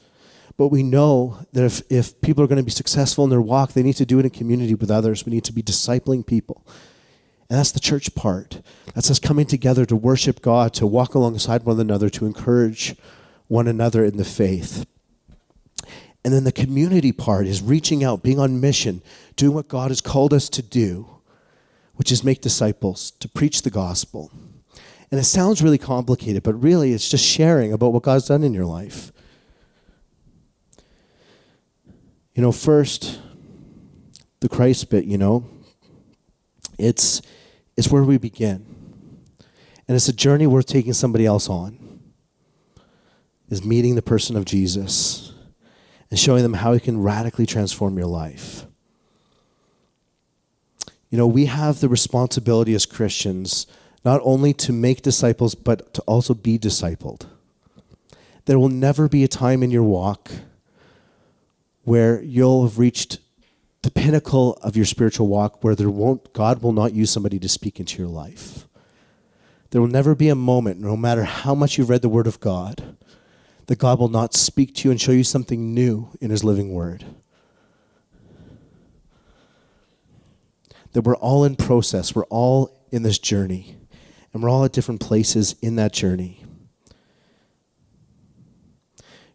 But 0.56 0.68
we 0.68 0.82
know 0.82 1.38
that 1.52 1.64
if, 1.64 1.82
if 1.90 2.20
people 2.20 2.44
are 2.44 2.46
going 2.46 2.58
to 2.58 2.64
be 2.64 2.70
successful 2.70 3.24
in 3.24 3.30
their 3.30 3.40
walk, 3.40 3.72
they 3.72 3.82
need 3.82 3.96
to 3.96 4.06
do 4.06 4.18
it 4.18 4.24
in 4.24 4.30
community 4.30 4.74
with 4.74 4.90
others. 4.90 5.24
We 5.24 5.32
need 5.32 5.44
to 5.44 5.52
be 5.52 5.62
discipling 5.62 6.26
people. 6.26 6.66
And 7.48 7.58
that's 7.58 7.72
the 7.72 7.80
church 7.80 8.14
part. 8.14 8.62
That's 8.94 9.10
us 9.10 9.18
coming 9.18 9.46
together 9.46 9.84
to 9.86 9.96
worship 9.96 10.40
God, 10.40 10.72
to 10.74 10.86
walk 10.86 11.14
alongside 11.14 11.64
one 11.64 11.80
another, 11.80 12.08
to 12.10 12.26
encourage 12.26 12.96
one 13.48 13.68
another 13.68 14.04
in 14.04 14.16
the 14.16 14.24
faith. 14.24 14.86
And 16.24 16.32
then 16.32 16.44
the 16.44 16.52
community 16.52 17.12
part 17.12 17.46
is 17.46 17.60
reaching 17.60 18.04
out, 18.04 18.22
being 18.22 18.38
on 18.38 18.60
mission, 18.60 19.02
doing 19.36 19.54
what 19.54 19.68
God 19.68 19.90
has 19.90 20.00
called 20.00 20.32
us 20.32 20.48
to 20.50 20.62
do 20.62 21.12
which 21.96 22.10
is 22.10 22.24
make 22.24 22.40
disciples, 22.40 23.12
to 23.12 23.28
preach 23.28 23.62
the 23.62 23.70
gospel. 23.70 24.30
And 25.10 25.20
it 25.20 25.24
sounds 25.24 25.62
really 25.62 25.78
complicated, 25.78 26.42
but 26.42 26.54
really 26.54 26.92
it's 26.92 27.08
just 27.08 27.24
sharing 27.24 27.72
about 27.72 27.92
what 27.92 28.02
God's 28.02 28.26
done 28.26 28.42
in 28.42 28.54
your 28.54 28.64
life. 28.64 29.12
You 32.34 32.42
know, 32.42 32.52
first, 32.52 33.20
the 34.40 34.48
Christ 34.48 34.90
bit, 34.90 35.04
you 35.04 35.18
know, 35.18 35.46
it's, 36.78 37.20
it's 37.76 37.90
where 37.90 38.02
we 38.02 38.18
begin. 38.18 38.66
And 39.86 39.96
it's 39.96 40.08
a 40.08 40.12
journey 40.12 40.46
worth 40.46 40.66
taking 40.66 40.94
somebody 40.94 41.26
else 41.26 41.48
on, 41.48 42.00
is 43.50 43.64
meeting 43.64 43.94
the 43.94 44.02
person 44.02 44.36
of 44.36 44.44
Jesus 44.44 45.32
and 46.10 46.18
showing 46.18 46.42
them 46.42 46.54
how 46.54 46.72
he 46.72 46.80
can 46.80 47.02
radically 47.02 47.46
transform 47.46 47.98
your 47.98 48.06
life. 48.06 48.66
You 51.10 51.18
know, 51.18 51.26
we 51.26 51.44
have 51.46 51.80
the 51.80 51.88
responsibility 51.90 52.74
as 52.74 52.86
Christians 52.86 53.66
not 54.04 54.20
only 54.24 54.54
to 54.54 54.72
make 54.72 55.02
disciples, 55.02 55.54
but 55.54 55.92
to 55.94 56.02
also 56.02 56.34
be 56.34 56.58
discipled. 56.58 57.26
There 58.46 58.58
will 58.58 58.70
never 58.70 59.08
be 59.08 59.22
a 59.22 59.28
time 59.28 59.62
in 59.62 59.70
your 59.70 59.82
walk 59.82 60.30
where 61.84 62.22
you'll 62.22 62.62
have 62.64 62.78
reached 62.78 63.18
the 63.82 63.90
pinnacle 63.90 64.54
of 64.62 64.76
your 64.76 64.84
spiritual 64.84 65.26
walk 65.26 65.64
where 65.64 65.74
there 65.74 65.90
won't, 65.90 66.32
God 66.32 66.62
will 66.62 66.72
not 66.72 66.94
use 66.94 67.10
somebody 67.10 67.38
to 67.38 67.48
speak 67.48 67.80
into 67.80 67.98
your 67.98 68.10
life. 68.10 68.66
There 69.70 69.80
will 69.80 69.88
never 69.88 70.14
be 70.14 70.28
a 70.28 70.34
moment, 70.34 70.80
no 70.80 70.96
matter 70.96 71.24
how 71.24 71.54
much 71.54 71.78
you've 71.78 71.90
read 71.90 72.02
the 72.02 72.08
Word 72.08 72.26
of 72.26 72.40
God, 72.40 72.96
that 73.66 73.78
God 73.78 73.98
will 73.98 74.08
not 74.08 74.34
speak 74.34 74.74
to 74.76 74.88
you 74.88 74.90
and 74.90 75.00
show 75.00 75.12
you 75.12 75.24
something 75.24 75.74
new 75.74 76.10
in 76.20 76.30
His 76.30 76.44
living 76.44 76.72
Word. 76.72 77.06
that 80.92 81.02
we're 81.02 81.16
all 81.16 81.44
in 81.44 81.56
process, 81.56 82.14
we're 82.14 82.24
all 82.24 82.84
in 82.90 83.02
this 83.02 83.18
journey, 83.18 83.76
and 84.32 84.42
we're 84.42 84.48
all 84.48 84.64
at 84.64 84.72
different 84.72 85.00
places 85.00 85.54
in 85.62 85.76
that 85.76 85.92
journey. 85.92 86.44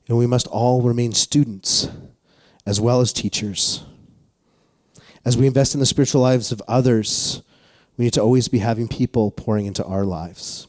And 0.07 0.17
we 0.17 0.27
must 0.27 0.47
all 0.47 0.81
remain 0.81 1.11
students 1.11 1.89
as 2.67 2.81
well 2.81 2.99
as 2.99 3.13
teachers. 3.13 3.83
As 5.23 5.37
we 5.37 5.47
invest 5.47 5.73
in 5.73 5.79
the 5.79 5.85
spiritual 5.85 6.21
lives 6.21 6.51
of 6.51 6.61
others, 6.67 7.41
we 7.95 8.05
need 8.05 8.13
to 8.13 8.21
always 8.21 8.49
be 8.49 8.59
having 8.59 8.89
people 8.89 9.31
pouring 9.31 9.65
into 9.65 9.85
our 9.85 10.03
lives. 10.03 10.67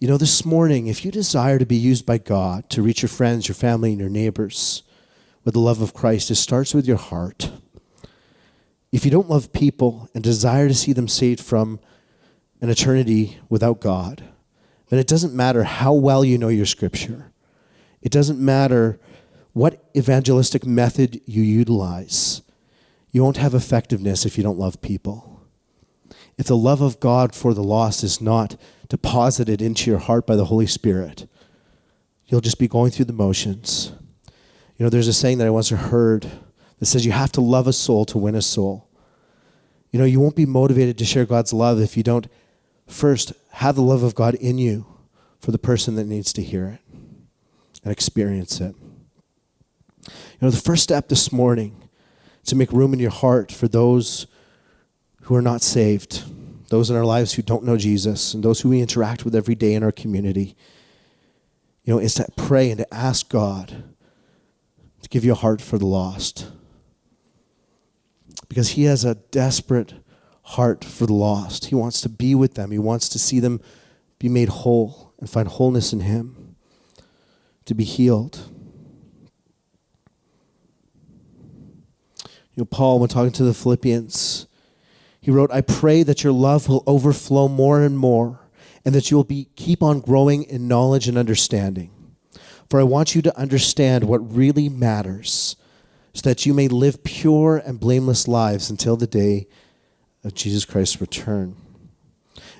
You 0.00 0.08
know, 0.08 0.16
this 0.16 0.44
morning, 0.44 0.88
if 0.88 1.04
you 1.04 1.12
desire 1.12 1.60
to 1.60 1.64
be 1.64 1.76
used 1.76 2.04
by 2.04 2.18
God 2.18 2.68
to 2.70 2.82
reach 2.82 3.02
your 3.02 3.08
friends, 3.08 3.46
your 3.46 3.54
family, 3.54 3.92
and 3.92 4.00
your 4.00 4.10
neighbors 4.10 4.82
with 5.44 5.54
the 5.54 5.60
love 5.60 5.80
of 5.80 5.94
Christ, 5.94 6.28
it 6.32 6.34
starts 6.34 6.74
with 6.74 6.88
your 6.88 6.96
heart. 6.96 7.52
If 8.90 9.04
you 9.04 9.12
don't 9.12 9.30
love 9.30 9.52
people 9.52 10.10
and 10.14 10.24
desire 10.24 10.66
to 10.66 10.74
see 10.74 10.92
them 10.92 11.06
saved 11.06 11.40
from 11.40 11.78
an 12.60 12.68
eternity 12.68 13.38
without 13.48 13.80
God, 13.80 14.24
then 14.88 14.98
it 14.98 15.06
doesn't 15.06 15.34
matter 15.34 15.62
how 15.62 15.92
well 15.92 16.24
you 16.24 16.36
know 16.36 16.48
your 16.48 16.66
scripture. 16.66 17.32
It 18.02 18.10
doesn't 18.10 18.40
matter 18.40 18.98
what 19.52 19.84
evangelistic 19.96 20.64
method 20.64 21.20
you 21.26 21.42
utilize. 21.42 22.42
You 23.10 23.22
won't 23.22 23.36
have 23.36 23.54
effectiveness 23.54 24.24
if 24.24 24.38
you 24.38 24.44
don't 24.44 24.58
love 24.58 24.80
people. 24.80 25.42
If 26.38 26.46
the 26.46 26.56
love 26.56 26.80
of 26.80 27.00
God 27.00 27.34
for 27.34 27.52
the 27.52 27.62
lost 27.62 28.02
is 28.02 28.20
not 28.20 28.56
deposited 28.88 29.60
into 29.60 29.90
your 29.90 29.98
heart 29.98 30.26
by 30.26 30.36
the 30.36 30.46
Holy 30.46 30.66
Spirit, 30.66 31.26
you'll 32.26 32.40
just 32.40 32.58
be 32.58 32.68
going 32.68 32.90
through 32.90 33.04
the 33.04 33.12
motions. 33.12 33.92
You 34.76 34.84
know, 34.84 34.90
there's 34.90 35.08
a 35.08 35.12
saying 35.12 35.38
that 35.38 35.46
I 35.46 35.50
once 35.50 35.68
heard 35.68 36.30
that 36.78 36.86
says 36.86 37.04
you 37.04 37.12
have 37.12 37.32
to 37.32 37.40
love 37.40 37.66
a 37.66 37.72
soul 37.72 38.04
to 38.06 38.18
win 38.18 38.34
a 38.34 38.42
soul. 38.42 38.88
You 39.90 39.98
know, 39.98 40.06
you 40.06 40.18
won't 40.18 40.34
be 40.34 40.46
motivated 40.46 40.96
to 40.98 41.04
share 41.04 41.26
God's 41.26 41.52
love 41.52 41.78
if 41.78 41.96
you 41.96 42.02
don't 42.02 42.26
first 42.86 43.32
have 43.50 43.76
the 43.76 43.82
love 43.82 44.02
of 44.02 44.14
God 44.14 44.34
in 44.36 44.56
you 44.56 44.86
for 45.38 45.50
the 45.52 45.58
person 45.58 45.96
that 45.96 46.06
needs 46.06 46.32
to 46.32 46.42
hear 46.42 46.66
it 46.66 46.96
and 47.84 47.92
experience 47.92 48.60
it. 48.60 48.74
You 50.42 50.48
know, 50.48 50.50
the 50.50 50.60
first 50.60 50.82
step 50.82 51.08
this 51.08 51.30
morning 51.30 51.88
to 52.46 52.56
make 52.56 52.72
room 52.72 52.92
in 52.92 52.98
your 52.98 53.12
heart 53.12 53.52
for 53.52 53.68
those 53.68 54.26
who 55.20 55.36
are 55.36 55.40
not 55.40 55.62
saved, 55.62 56.24
those 56.68 56.90
in 56.90 56.96
our 56.96 57.04
lives 57.04 57.34
who 57.34 57.42
don't 57.42 57.62
know 57.62 57.76
Jesus, 57.76 58.34
and 58.34 58.42
those 58.42 58.60
who 58.60 58.70
we 58.70 58.80
interact 58.80 59.24
with 59.24 59.36
every 59.36 59.54
day 59.54 59.72
in 59.74 59.84
our 59.84 59.92
community, 59.92 60.56
you 61.84 61.94
know, 61.94 62.00
is 62.00 62.14
to 62.14 62.26
pray 62.36 62.72
and 62.72 62.78
to 62.78 62.92
ask 62.92 63.28
God 63.28 63.84
to 65.02 65.08
give 65.08 65.24
you 65.24 65.30
a 65.30 65.36
heart 65.36 65.60
for 65.60 65.78
the 65.78 65.86
lost 65.86 66.50
because 68.48 68.70
he 68.70 68.82
has 68.82 69.04
a 69.04 69.14
desperate 69.14 69.94
heart 70.42 70.84
for 70.84 71.06
the 71.06 71.14
lost. 71.14 71.66
He 71.66 71.76
wants 71.76 72.00
to 72.00 72.08
be 72.08 72.34
with 72.34 72.54
them, 72.54 72.72
he 72.72 72.80
wants 72.80 73.08
to 73.10 73.18
see 73.20 73.38
them 73.38 73.60
be 74.18 74.28
made 74.28 74.48
whole 74.48 75.14
and 75.20 75.30
find 75.30 75.46
wholeness 75.46 75.92
in 75.92 76.00
him, 76.00 76.56
to 77.64 77.74
be 77.74 77.84
healed. 77.84 78.48
You 82.54 82.62
know, 82.62 82.64
Paul, 82.66 82.98
when 82.98 83.08
talking 83.08 83.32
to 83.32 83.44
the 83.44 83.54
Philippians, 83.54 84.46
he 85.20 85.30
wrote, 85.30 85.50
I 85.50 85.60
pray 85.60 86.02
that 86.02 86.22
your 86.22 86.32
love 86.32 86.68
will 86.68 86.84
overflow 86.86 87.48
more 87.48 87.80
and 87.82 87.96
more 87.96 88.40
and 88.84 88.94
that 88.94 89.10
you 89.10 89.16
will 89.16 89.24
be, 89.24 89.48
keep 89.56 89.82
on 89.82 90.00
growing 90.00 90.42
in 90.44 90.68
knowledge 90.68 91.08
and 91.08 91.16
understanding. 91.16 91.90
For 92.68 92.80
I 92.80 92.84
want 92.84 93.14
you 93.14 93.22
to 93.22 93.38
understand 93.38 94.04
what 94.04 94.34
really 94.34 94.68
matters, 94.68 95.56
so 96.14 96.28
that 96.28 96.44
you 96.44 96.52
may 96.52 96.68
live 96.68 97.04
pure 97.04 97.62
and 97.64 97.78
blameless 97.78 98.26
lives 98.26 98.70
until 98.70 98.96
the 98.96 99.06
day 99.06 99.46
of 100.24 100.34
Jesus 100.34 100.64
Christ's 100.64 101.00
return. 101.00 101.56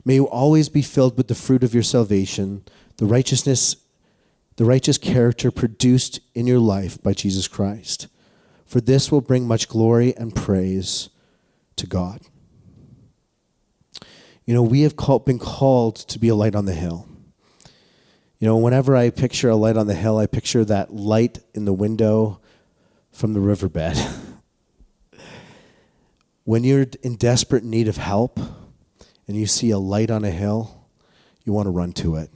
May 0.05 0.15
you 0.15 0.29
always 0.29 0.69
be 0.69 0.83
filled 0.83 1.17
with 1.17 1.29
the 1.29 1.35
fruit 1.35 1.65
of 1.65 1.75
your 1.75 1.83
salvation, 1.83 2.65
the 2.97 3.07
righteousness, 3.07 3.77
the 4.57 4.65
righteous 4.65 4.99
character 4.99 5.51
produced 5.51 6.21
in 6.35 6.47
your 6.47 6.59
life 6.59 7.03
by 7.03 7.13
Jesus 7.13 7.49
Christ. 7.49 8.09
For 8.73 8.81
this 8.81 9.13
will 9.13 9.21
bring 9.21 9.47
much 9.47 9.69
glory 9.69 10.17
and 10.17 10.35
praise 10.35 11.11
to 11.77 11.87
God. 11.87 12.23
You 14.47 14.55
know, 14.55 14.63
we 14.63 14.81
have 14.81 14.97
called, 14.97 15.27
been 15.27 15.39
called 15.39 15.97
to 15.97 16.19
be 16.19 16.29
a 16.29 16.35
light 16.35 16.55
on 16.55 16.65
the 16.65 16.73
hill. 16.73 17.07
You 18.39 18.49
know, 18.49 18.57
whenever 18.57 18.97
I 18.97 19.11
picture 19.11 19.51
a 19.51 19.57
light 19.57 19.77
on 19.77 19.89
the 19.89 19.95
hill, 19.95 20.17
I 20.17 20.25
picture 20.25 20.65
that 20.65 20.91
light 20.91 21.41
in 21.53 21.67
the 21.67 21.73
window 21.75 22.41
from 23.11 23.35
the 23.35 23.41
riverbed. 23.41 23.95
when 26.45 26.65
you're 26.65 26.87
in 27.03 27.17
desperate 27.17 27.65
need 27.65 27.89
of 27.89 27.99
help 27.99 28.41
and 29.29 29.37
you 29.37 29.45
see 29.45 29.69
a 29.69 29.79
light 29.79 30.11
on 30.11 30.25
a 30.25 30.31
hill, 30.31 30.89
you 31.45 31.53
want 31.53 31.67
to 31.67 31.71
run 31.71 31.93
to 31.93 32.17
it. 32.17 32.31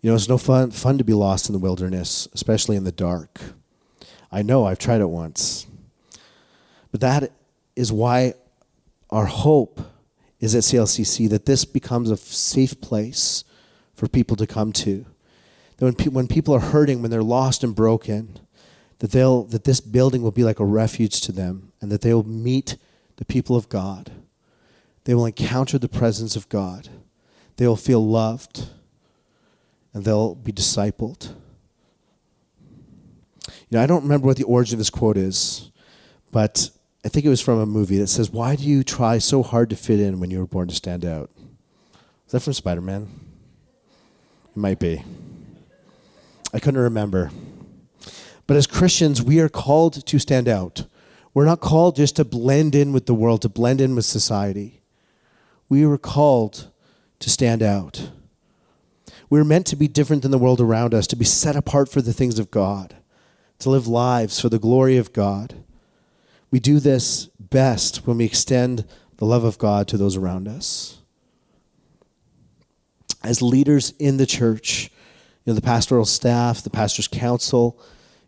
You 0.00 0.10
know, 0.10 0.14
it's 0.14 0.28
no 0.28 0.38
fun, 0.38 0.70
fun 0.70 0.98
to 0.98 1.04
be 1.04 1.14
lost 1.14 1.48
in 1.48 1.52
the 1.52 1.58
wilderness, 1.58 2.28
especially 2.32 2.76
in 2.76 2.84
the 2.84 2.92
dark. 2.92 3.40
I 4.34 4.42
know, 4.42 4.64
I've 4.64 4.80
tried 4.80 5.00
it 5.00 5.08
once. 5.08 5.64
But 6.90 7.00
that 7.02 7.30
is 7.76 7.92
why 7.92 8.34
our 9.08 9.26
hope 9.26 9.80
is 10.40 10.56
at 10.56 10.64
CLCC 10.64 11.28
that 11.30 11.46
this 11.46 11.64
becomes 11.64 12.10
a 12.10 12.16
safe 12.16 12.80
place 12.80 13.44
for 13.94 14.08
people 14.08 14.34
to 14.34 14.46
come 14.48 14.72
to. 14.72 15.06
That 15.76 15.84
when, 15.84 15.94
pe- 15.94 16.10
when 16.10 16.26
people 16.26 16.52
are 16.52 16.60
hurting, 16.60 17.00
when 17.00 17.12
they're 17.12 17.22
lost 17.22 17.62
and 17.62 17.76
broken, 17.76 18.40
that, 18.98 19.12
they'll, 19.12 19.44
that 19.44 19.62
this 19.62 19.80
building 19.80 20.20
will 20.20 20.32
be 20.32 20.42
like 20.42 20.58
a 20.58 20.64
refuge 20.64 21.20
to 21.20 21.30
them 21.32 21.70
and 21.80 21.92
that 21.92 22.00
they 22.00 22.12
will 22.12 22.26
meet 22.26 22.76
the 23.16 23.24
people 23.24 23.54
of 23.54 23.68
God. 23.68 24.10
They 25.04 25.14
will 25.14 25.26
encounter 25.26 25.78
the 25.78 25.88
presence 25.88 26.34
of 26.34 26.48
God. 26.48 26.88
They 27.56 27.68
will 27.68 27.76
feel 27.76 28.04
loved 28.04 28.66
and 29.92 30.04
they'll 30.04 30.34
be 30.34 30.50
discipled. 30.50 31.36
Know, 33.74 33.82
I 33.82 33.86
don't 33.86 34.04
remember 34.04 34.28
what 34.28 34.36
the 34.36 34.44
origin 34.44 34.76
of 34.76 34.78
this 34.78 34.88
quote 34.88 35.16
is, 35.16 35.72
but 36.30 36.70
I 37.04 37.08
think 37.08 37.26
it 37.26 37.28
was 37.28 37.40
from 37.40 37.58
a 37.58 37.66
movie 37.66 37.98
that 37.98 38.06
says, 38.06 38.30
Why 38.30 38.54
do 38.54 38.62
you 38.62 38.84
try 38.84 39.18
so 39.18 39.42
hard 39.42 39.68
to 39.70 39.76
fit 39.76 39.98
in 39.98 40.20
when 40.20 40.30
you 40.30 40.38
were 40.38 40.46
born 40.46 40.68
to 40.68 40.74
stand 40.76 41.04
out? 41.04 41.28
Is 42.24 42.30
that 42.32 42.40
from 42.40 42.52
Spider 42.52 42.80
Man? 42.80 43.08
It 44.54 44.56
might 44.56 44.78
be. 44.78 45.02
I 46.52 46.60
couldn't 46.60 46.80
remember. 46.80 47.32
But 48.46 48.56
as 48.56 48.68
Christians, 48.68 49.20
we 49.20 49.40
are 49.40 49.48
called 49.48 50.06
to 50.06 50.18
stand 50.20 50.46
out. 50.48 50.86
We're 51.34 51.44
not 51.44 51.60
called 51.60 51.96
just 51.96 52.14
to 52.14 52.24
blend 52.24 52.76
in 52.76 52.92
with 52.92 53.06
the 53.06 53.14
world, 53.14 53.42
to 53.42 53.48
blend 53.48 53.80
in 53.80 53.96
with 53.96 54.04
society. 54.04 54.82
We 55.68 55.84
were 55.84 55.98
called 55.98 56.70
to 57.18 57.28
stand 57.28 57.60
out. 57.60 58.12
We 59.28 59.40
are 59.40 59.44
meant 59.44 59.66
to 59.66 59.76
be 59.76 59.88
different 59.88 60.22
than 60.22 60.30
the 60.30 60.38
world 60.38 60.60
around 60.60 60.94
us, 60.94 61.08
to 61.08 61.16
be 61.16 61.24
set 61.24 61.56
apart 61.56 61.88
for 61.88 62.00
the 62.00 62.12
things 62.12 62.38
of 62.38 62.52
God, 62.52 62.94
to 63.60 63.70
live 63.70 63.86
lives 63.86 64.40
for 64.40 64.48
the 64.48 64.58
glory 64.58 64.96
of 64.96 65.12
God. 65.12 65.54
We 66.50 66.60
do 66.60 66.80
this 66.80 67.26
best 67.38 68.06
when 68.06 68.18
we 68.18 68.24
extend 68.24 68.84
the 69.16 69.24
love 69.24 69.44
of 69.44 69.58
God 69.58 69.88
to 69.88 69.96
those 69.96 70.16
around 70.16 70.48
us. 70.48 70.98
As 73.22 73.40
leaders 73.40 73.94
in 73.98 74.18
the 74.18 74.26
church, 74.26 74.90
you 75.44 75.52
know, 75.52 75.54
the 75.54 75.62
pastoral 75.62 76.04
staff, 76.04 76.62
the 76.62 76.70
pastor's 76.70 77.08
council, 77.08 77.80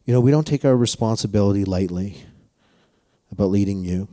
you 0.05 0.15
know, 0.15 0.21
we 0.21 0.31
don't 0.31 0.47
take 0.47 0.65
our 0.65 0.77
responsibility 0.77 1.65
lightly 1.65 2.25
about 3.31 3.51
leading 3.51 3.85
you. 3.85 4.09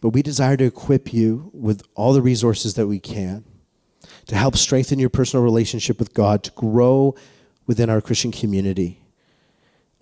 But 0.00 0.10
we 0.10 0.22
desire 0.22 0.56
to 0.56 0.64
equip 0.64 1.12
you 1.12 1.50
with 1.52 1.82
all 1.94 2.12
the 2.12 2.22
resources 2.22 2.74
that 2.74 2.86
we 2.86 2.98
can 2.98 3.44
to 4.26 4.34
help 4.36 4.56
strengthen 4.56 4.98
your 4.98 5.10
personal 5.10 5.44
relationship 5.44 5.98
with 5.98 6.14
God, 6.14 6.42
to 6.44 6.50
grow 6.52 7.14
within 7.66 7.90
our 7.90 8.00
Christian 8.00 8.32
community, 8.32 9.00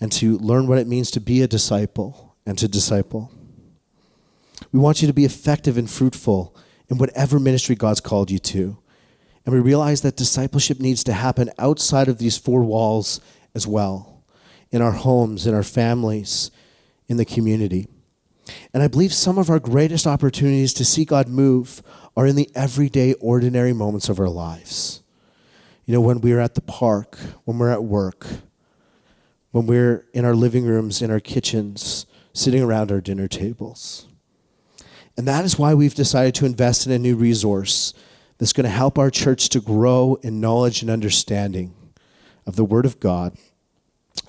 and 0.00 0.10
to 0.12 0.38
learn 0.38 0.66
what 0.66 0.78
it 0.78 0.86
means 0.86 1.10
to 1.12 1.20
be 1.20 1.42
a 1.42 1.48
disciple 1.48 2.36
and 2.46 2.58
to 2.58 2.68
disciple. 2.68 3.30
We 4.72 4.80
want 4.80 5.02
you 5.02 5.08
to 5.08 5.14
be 5.14 5.24
effective 5.24 5.78
and 5.78 5.88
fruitful 5.88 6.56
in 6.88 6.98
whatever 6.98 7.38
ministry 7.38 7.74
God's 7.74 8.00
called 8.00 8.30
you 8.30 8.38
to. 8.38 8.78
And 9.44 9.54
we 9.54 9.60
realize 9.60 10.00
that 10.02 10.16
discipleship 10.16 10.80
needs 10.80 11.04
to 11.04 11.12
happen 11.12 11.50
outside 11.58 12.08
of 12.08 12.18
these 12.18 12.38
four 12.38 12.62
walls 12.62 13.20
as 13.54 13.66
well 13.66 14.24
in 14.70 14.82
our 14.82 14.92
homes, 14.92 15.46
in 15.46 15.54
our 15.54 15.62
families, 15.62 16.50
in 17.08 17.16
the 17.16 17.24
community. 17.24 17.86
And 18.72 18.82
I 18.82 18.88
believe 18.88 19.12
some 19.12 19.38
of 19.38 19.48
our 19.48 19.60
greatest 19.60 20.06
opportunities 20.06 20.74
to 20.74 20.84
see 20.84 21.04
God 21.04 21.28
move 21.28 21.82
are 22.16 22.26
in 22.26 22.36
the 22.36 22.50
everyday, 22.54 23.14
ordinary 23.14 23.72
moments 23.72 24.08
of 24.08 24.18
our 24.18 24.28
lives. 24.28 25.02
You 25.84 25.94
know, 25.94 26.00
when 26.00 26.20
we're 26.20 26.40
at 26.40 26.54
the 26.54 26.60
park, 26.60 27.18
when 27.44 27.58
we're 27.58 27.70
at 27.70 27.84
work, 27.84 28.26
when 29.54 29.66
we're 29.66 30.04
in 30.12 30.24
our 30.24 30.34
living 30.34 30.64
rooms, 30.64 31.00
in 31.00 31.12
our 31.12 31.20
kitchens, 31.20 32.06
sitting 32.32 32.60
around 32.60 32.90
our 32.90 33.00
dinner 33.00 33.28
tables. 33.28 34.08
And 35.16 35.28
that 35.28 35.44
is 35.44 35.56
why 35.56 35.74
we've 35.74 35.94
decided 35.94 36.34
to 36.34 36.44
invest 36.44 36.86
in 36.86 36.92
a 36.92 36.98
new 36.98 37.14
resource 37.14 37.94
that's 38.38 38.52
going 38.52 38.64
to 38.64 38.68
help 38.68 38.98
our 38.98 39.10
church 39.10 39.48
to 39.50 39.60
grow 39.60 40.18
in 40.22 40.40
knowledge 40.40 40.82
and 40.82 40.90
understanding 40.90 41.72
of 42.44 42.56
the 42.56 42.64
Word 42.64 42.84
of 42.84 42.98
God, 42.98 43.36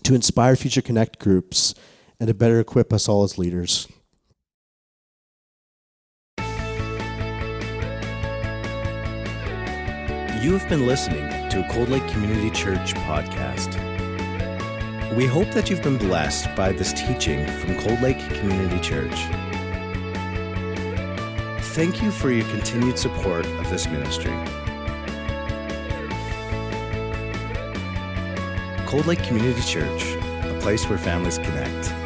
to 0.03 0.13
inspire 0.13 0.55
future 0.55 0.83
Connect 0.83 1.17
groups, 1.17 1.73
and 2.19 2.27
to 2.27 2.35
better 2.35 2.59
equip 2.59 2.93
us 2.93 3.09
all 3.09 3.23
as 3.23 3.39
leaders. 3.39 3.87
You 10.43 10.55
have 10.55 10.69
been 10.69 10.85
listening 10.85 11.27
to 11.49 11.65
a 11.65 11.69
Cold 11.71 11.89
Lake 11.89 12.07
Community 12.09 12.51
Church 12.51 12.93
podcast. 12.93 13.84
We 15.15 15.25
hope 15.25 15.49
that 15.51 15.69
you've 15.69 15.81
been 15.81 15.97
blessed 15.97 16.53
by 16.57 16.73
this 16.73 16.91
teaching 16.91 17.47
from 17.47 17.77
Cold 17.77 18.01
Lake 18.01 18.19
Community 18.31 18.77
Church. 18.81 19.15
Thank 21.73 22.01
you 22.01 22.11
for 22.11 22.31
your 22.31 22.45
continued 22.49 22.99
support 22.99 23.45
of 23.45 23.69
this 23.69 23.87
ministry. 23.87 24.33
Cold 28.85 29.05
Lake 29.05 29.23
Community 29.23 29.61
Church, 29.61 30.03
a 30.43 30.59
place 30.59 30.85
where 30.89 30.97
families 30.97 31.37
connect. 31.37 32.04